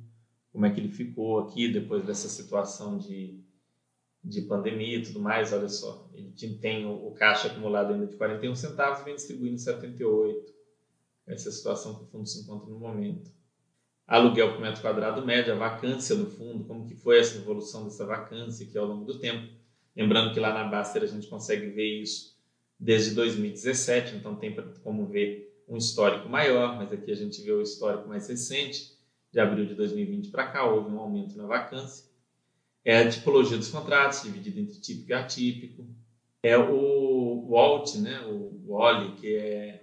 como 0.53 0.67
é 0.67 0.71
que 0.71 0.81
ele 0.81 0.89
ficou 0.89 1.41
aqui 1.41 1.69
depois 1.69 2.05
dessa 2.05 2.29
situação 2.29 2.99
de, 2.99 3.41
de 4.25 4.43
pandemia 4.43 4.99
e 4.99 5.03
tudo 5.03 5.21
mais. 5.21 5.53
Olha 5.53 5.69
só, 5.69 6.09
ele 6.15 6.33
tem 6.57 6.87
o, 6.87 7.09
o 7.09 7.13
caixa 7.13 7.49
acumulado 7.49 7.93
ainda 7.93 8.07
de 8.07 8.17
41 8.17 8.55
centavos 8.55 9.01
e 9.01 9.05
vem 9.05 9.15
distribuindo 9.15 9.59
78. 9.59 10.53
Essa 11.27 11.49
é 11.49 11.51
a 11.51 11.53
situação 11.53 11.95
que 11.95 12.05
o 12.05 12.07
fundo 12.07 12.27
se 12.27 12.41
encontra 12.41 12.71
no 12.71 12.79
momento. 12.79 13.31
Aluguel 14.07 14.53
por 14.53 14.61
metro 14.61 14.81
quadrado 14.81 15.25
médio, 15.25 15.53
a 15.53 15.57
vacância 15.57 16.17
do 16.17 16.27
fundo, 16.31 16.65
como 16.65 16.87
que 16.87 16.95
foi 16.95 17.19
essa 17.19 17.37
evolução 17.37 17.85
dessa 17.85 18.07
vacância 18.07 18.67
aqui 18.67 18.79
ao 18.79 18.87
longo 18.87 19.05
do 19.05 19.19
tempo. 19.19 19.53
Lembrando 19.95 20.33
que 20.33 20.41
lá 20.41 20.55
na 20.55 20.65
Baster 20.65 21.03
a 21.03 21.07
gente 21.07 21.27
consegue 21.27 21.67
ver 21.67 22.01
isso 22.01 22.39
desde 22.81 23.15
2017, 23.15 24.17
então 24.17 24.37
tem 24.37 24.57
como 24.83 25.07
ver 25.07 25.63
um 25.69 25.77
histórico 25.77 26.27
maior, 26.27 26.77
mas 26.77 26.91
aqui 26.91 27.11
a 27.11 27.15
gente 27.15 27.43
vê 27.43 27.53
o 27.53 27.61
histórico 27.61 28.09
mais 28.09 28.27
recente 28.29 28.98
de 29.33 29.41
abril 29.41 29.67
de 29.67 29.75
2020 29.75 30.31
para 30.31 30.47
cá, 30.47 30.65
houve 30.65 30.91
um 30.91 30.99
aumento 30.99 31.37
na 31.37 31.47
vacância. 31.47 32.05
É 32.85 32.99
a 32.99 33.09
tipologia 33.09 33.59
dos 33.59 33.69
contratos, 33.69 34.23
dividida 34.23 34.61
entre 34.61 34.81
típico 34.81 35.11
e 35.11 35.15
atípico. 35.15 35.87
É 36.43 36.57
o 36.57 37.47
WALT, 37.49 37.99
né, 37.99 38.21
o 38.27 38.63
WALI, 38.67 39.13
que 39.17 39.35
é 39.37 39.83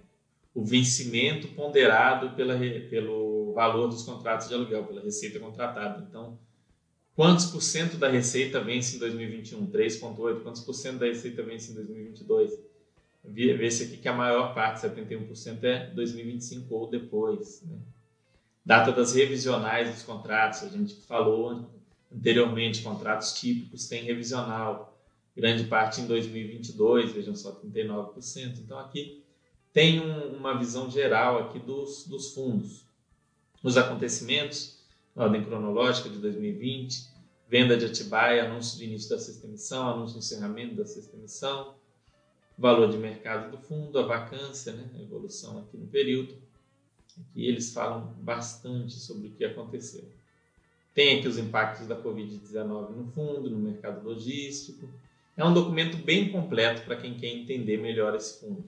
o 0.54 0.64
vencimento 0.64 1.48
ponderado 1.48 2.34
pela, 2.34 2.58
pelo 2.88 3.52
valor 3.52 3.88
dos 3.88 4.02
contratos 4.02 4.48
de 4.48 4.54
aluguel, 4.54 4.84
pela 4.84 5.02
receita 5.02 5.38
contratada. 5.38 6.06
Então, 6.08 6.38
quantos 7.14 7.46
por 7.46 7.60
cento 7.60 7.98
da 7.98 8.08
receita 8.08 8.58
vence 8.60 8.96
em 8.96 8.98
2021? 8.98 9.66
3,8%. 9.66 10.42
Quantos 10.42 10.62
por 10.62 10.72
cento 10.72 10.98
da 10.98 11.06
receita 11.06 11.42
vence 11.42 11.72
em 11.72 11.74
2022? 11.74 12.58
Vê-se 13.22 13.84
aqui 13.84 13.98
que 13.98 14.08
a 14.08 14.14
maior 14.14 14.54
parte, 14.54 14.80
71%, 14.80 15.62
é 15.64 15.90
2025 15.90 16.74
ou 16.74 16.88
depois. 16.88 17.62
Né? 17.62 17.76
Data 18.66 18.90
das 18.90 19.14
revisionais 19.14 19.94
dos 19.94 20.02
contratos, 20.02 20.64
a 20.64 20.68
gente 20.68 20.92
falou 20.92 21.70
anteriormente, 22.12 22.82
contratos 22.82 23.34
típicos 23.34 23.86
têm 23.86 24.02
revisional, 24.02 25.00
grande 25.36 25.62
parte 25.64 26.00
em 26.00 26.06
2022, 26.08 27.12
vejam 27.12 27.36
só, 27.36 27.52
39%. 27.52 28.58
Então 28.58 28.76
aqui 28.80 29.22
tem 29.72 30.00
um, 30.00 30.36
uma 30.36 30.58
visão 30.58 30.90
geral 30.90 31.38
aqui 31.38 31.60
dos, 31.60 32.08
dos 32.08 32.34
fundos. 32.34 32.84
os 33.62 33.76
acontecimentos, 33.76 34.84
ordem 35.14 35.44
cronológica 35.44 36.08
de 36.08 36.18
2020, 36.18 37.06
venda 37.48 37.76
de 37.76 37.84
Atibaia, 37.84 38.46
anúncio 38.46 38.78
de 38.78 38.84
início 38.84 39.10
da 39.10 39.18
sexta 39.20 39.46
emissão, 39.46 39.90
anúncio 39.90 40.18
de 40.18 40.24
encerramento 40.24 40.74
da 40.74 40.84
sexta 40.84 41.16
emissão, 41.16 41.76
valor 42.58 42.90
de 42.90 42.98
mercado 42.98 43.52
do 43.52 43.58
fundo, 43.58 43.96
a 43.96 44.02
vacância, 44.02 44.72
né, 44.72 44.90
a 44.92 45.00
evolução 45.00 45.60
aqui 45.60 45.76
no 45.76 45.86
período. 45.86 46.45
Aqui 47.18 47.46
eles 47.46 47.72
falam 47.72 48.14
bastante 48.20 48.94
sobre 48.94 49.28
o 49.28 49.30
que 49.32 49.44
aconteceu. 49.44 50.04
Tem 50.94 51.18
aqui 51.18 51.28
os 51.28 51.38
impactos 51.38 51.86
da 51.86 52.00
Covid-19 52.00 52.90
no 52.90 53.06
fundo, 53.12 53.50
no 53.50 53.58
mercado 53.58 54.06
logístico. 54.06 54.88
É 55.36 55.44
um 55.44 55.52
documento 55.52 55.98
bem 55.98 56.32
completo 56.32 56.82
para 56.82 56.96
quem 56.96 57.14
quer 57.14 57.28
entender 57.28 57.76
melhor 57.76 58.14
esse 58.14 58.40
fundo. 58.40 58.64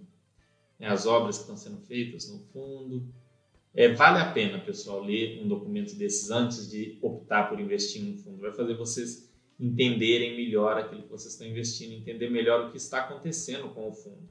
É, 0.79 0.87
as 0.87 1.07
obras 1.07 1.37
que 1.37 1.43
estão 1.43 1.57
sendo 1.57 1.79
feitas 1.87 2.29
no 2.29 2.39
fundo. 2.53 3.03
É, 3.75 3.93
vale 3.95 4.19
a 4.19 4.31
pena, 4.33 4.59
pessoal, 4.59 5.03
ler 5.03 5.43
um 5.43 5.49
documento 5.49 5.95
desses 5.95 6.31
antes 6.31 6.71
de 6.71 6.99
optar 7.01 7.49
por 7.49 7.59
investir 7.59 8.03
no 8.03 8.17
fundo. 8.19 8.41
Vai 8.41 8.53
fazer 8.53 8.75
vocês 8.75 9.29
entenderem 9.59 10.37
melhor 10.37 10.77
aquilo 10.77 11.03
que 11.03 11.09
vocês 11.09 11.33
estão 11.33 11.47
investindo, 11.47 11.93
entender 11.93 12.31
melhor 12.31 12.67
o 12.67 12.71
que 12.71 12.77
está 12.77 13.01
acontecendo 13.01 13.69
com 13.71 13.89
o 13.89 13.93
fundo. 13.93 14.29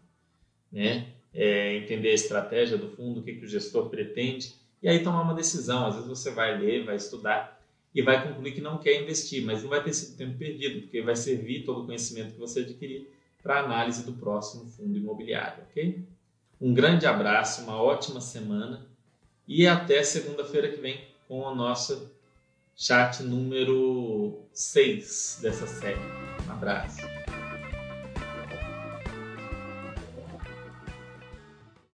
Né? 0.72 1.14
É, 1.34 1.76
entender 1.76 2.10
a 2.10 2.14
estratégia 2.14 2.78
do 2.78 2.90
fundo, 2.90 3.20
o 3.20 3.24
que, 3.24 3.34
que 3.34 3.46
o 3.46 3.48
gestor 3.48 3.90
pretende, 3.90 4.54
e 4.82 4.88
aí 4.88 5.04
tomar 5.04 5.22
uma 5.22 5.34
decisão. 5.34 5.86
Às 5.86 5.96
vezes 5.96 6.10
você 6.10 6.32
vai 6.32 6.58
ler, 6.58 6.86
vai 6.86 6.96
estudar 6.96 7.62
e 7.94 8.02
vai 8.02 8.28
concluir 8.28 8.54
que 8.54 8.62
não 8.62 8.78
quer 8.78 9.02
investir, 9.02 9.44
mas 9.44 9.64
não 9.64 9.70
vai 9.70 9.84
ter 9.84 9.94
sido 9.94 10.18
tempo 10.18 10.38
perdido, 10.38 10.82
porque 10.82 11.02
vai 11.02 11.16
servir 11.16 11.64
todo 11.64 11.82
o 11.82 11.86
conhecimento 11.86 12.34
que 12.34 12.40
você 12.40 12.62
adquirir 12.62 13.10
para 13.42 13.60
análise 13.60 14.04
do 14.04 14.14
próximo 14.14 14.66
fundo 14.66 14.98
imobiliário, 14.98 15.64
ok? 15.70 16.04
Um 16.60 16.74
grande 16.74 17.06
abraço, 17.06 17.62
uma 17.62 17.82
ótima 17.82 18.20
semana 18.20 18.86
e 19.48 19.66
até 19.66 20.04
segunda-feira 20.04 20.70
que 20.70 20.82
vem 20.82 21.00
com 21.28 21.40
o 21.42 21.56
nosso 21.56 22.12
chat 22.76 23.24
número 23.24 24.40
6 24.54 25.40
dessa 25.42 25.66
série. 25.66 26.00
Um 26.48 26.52
abraço. 26.52 27.17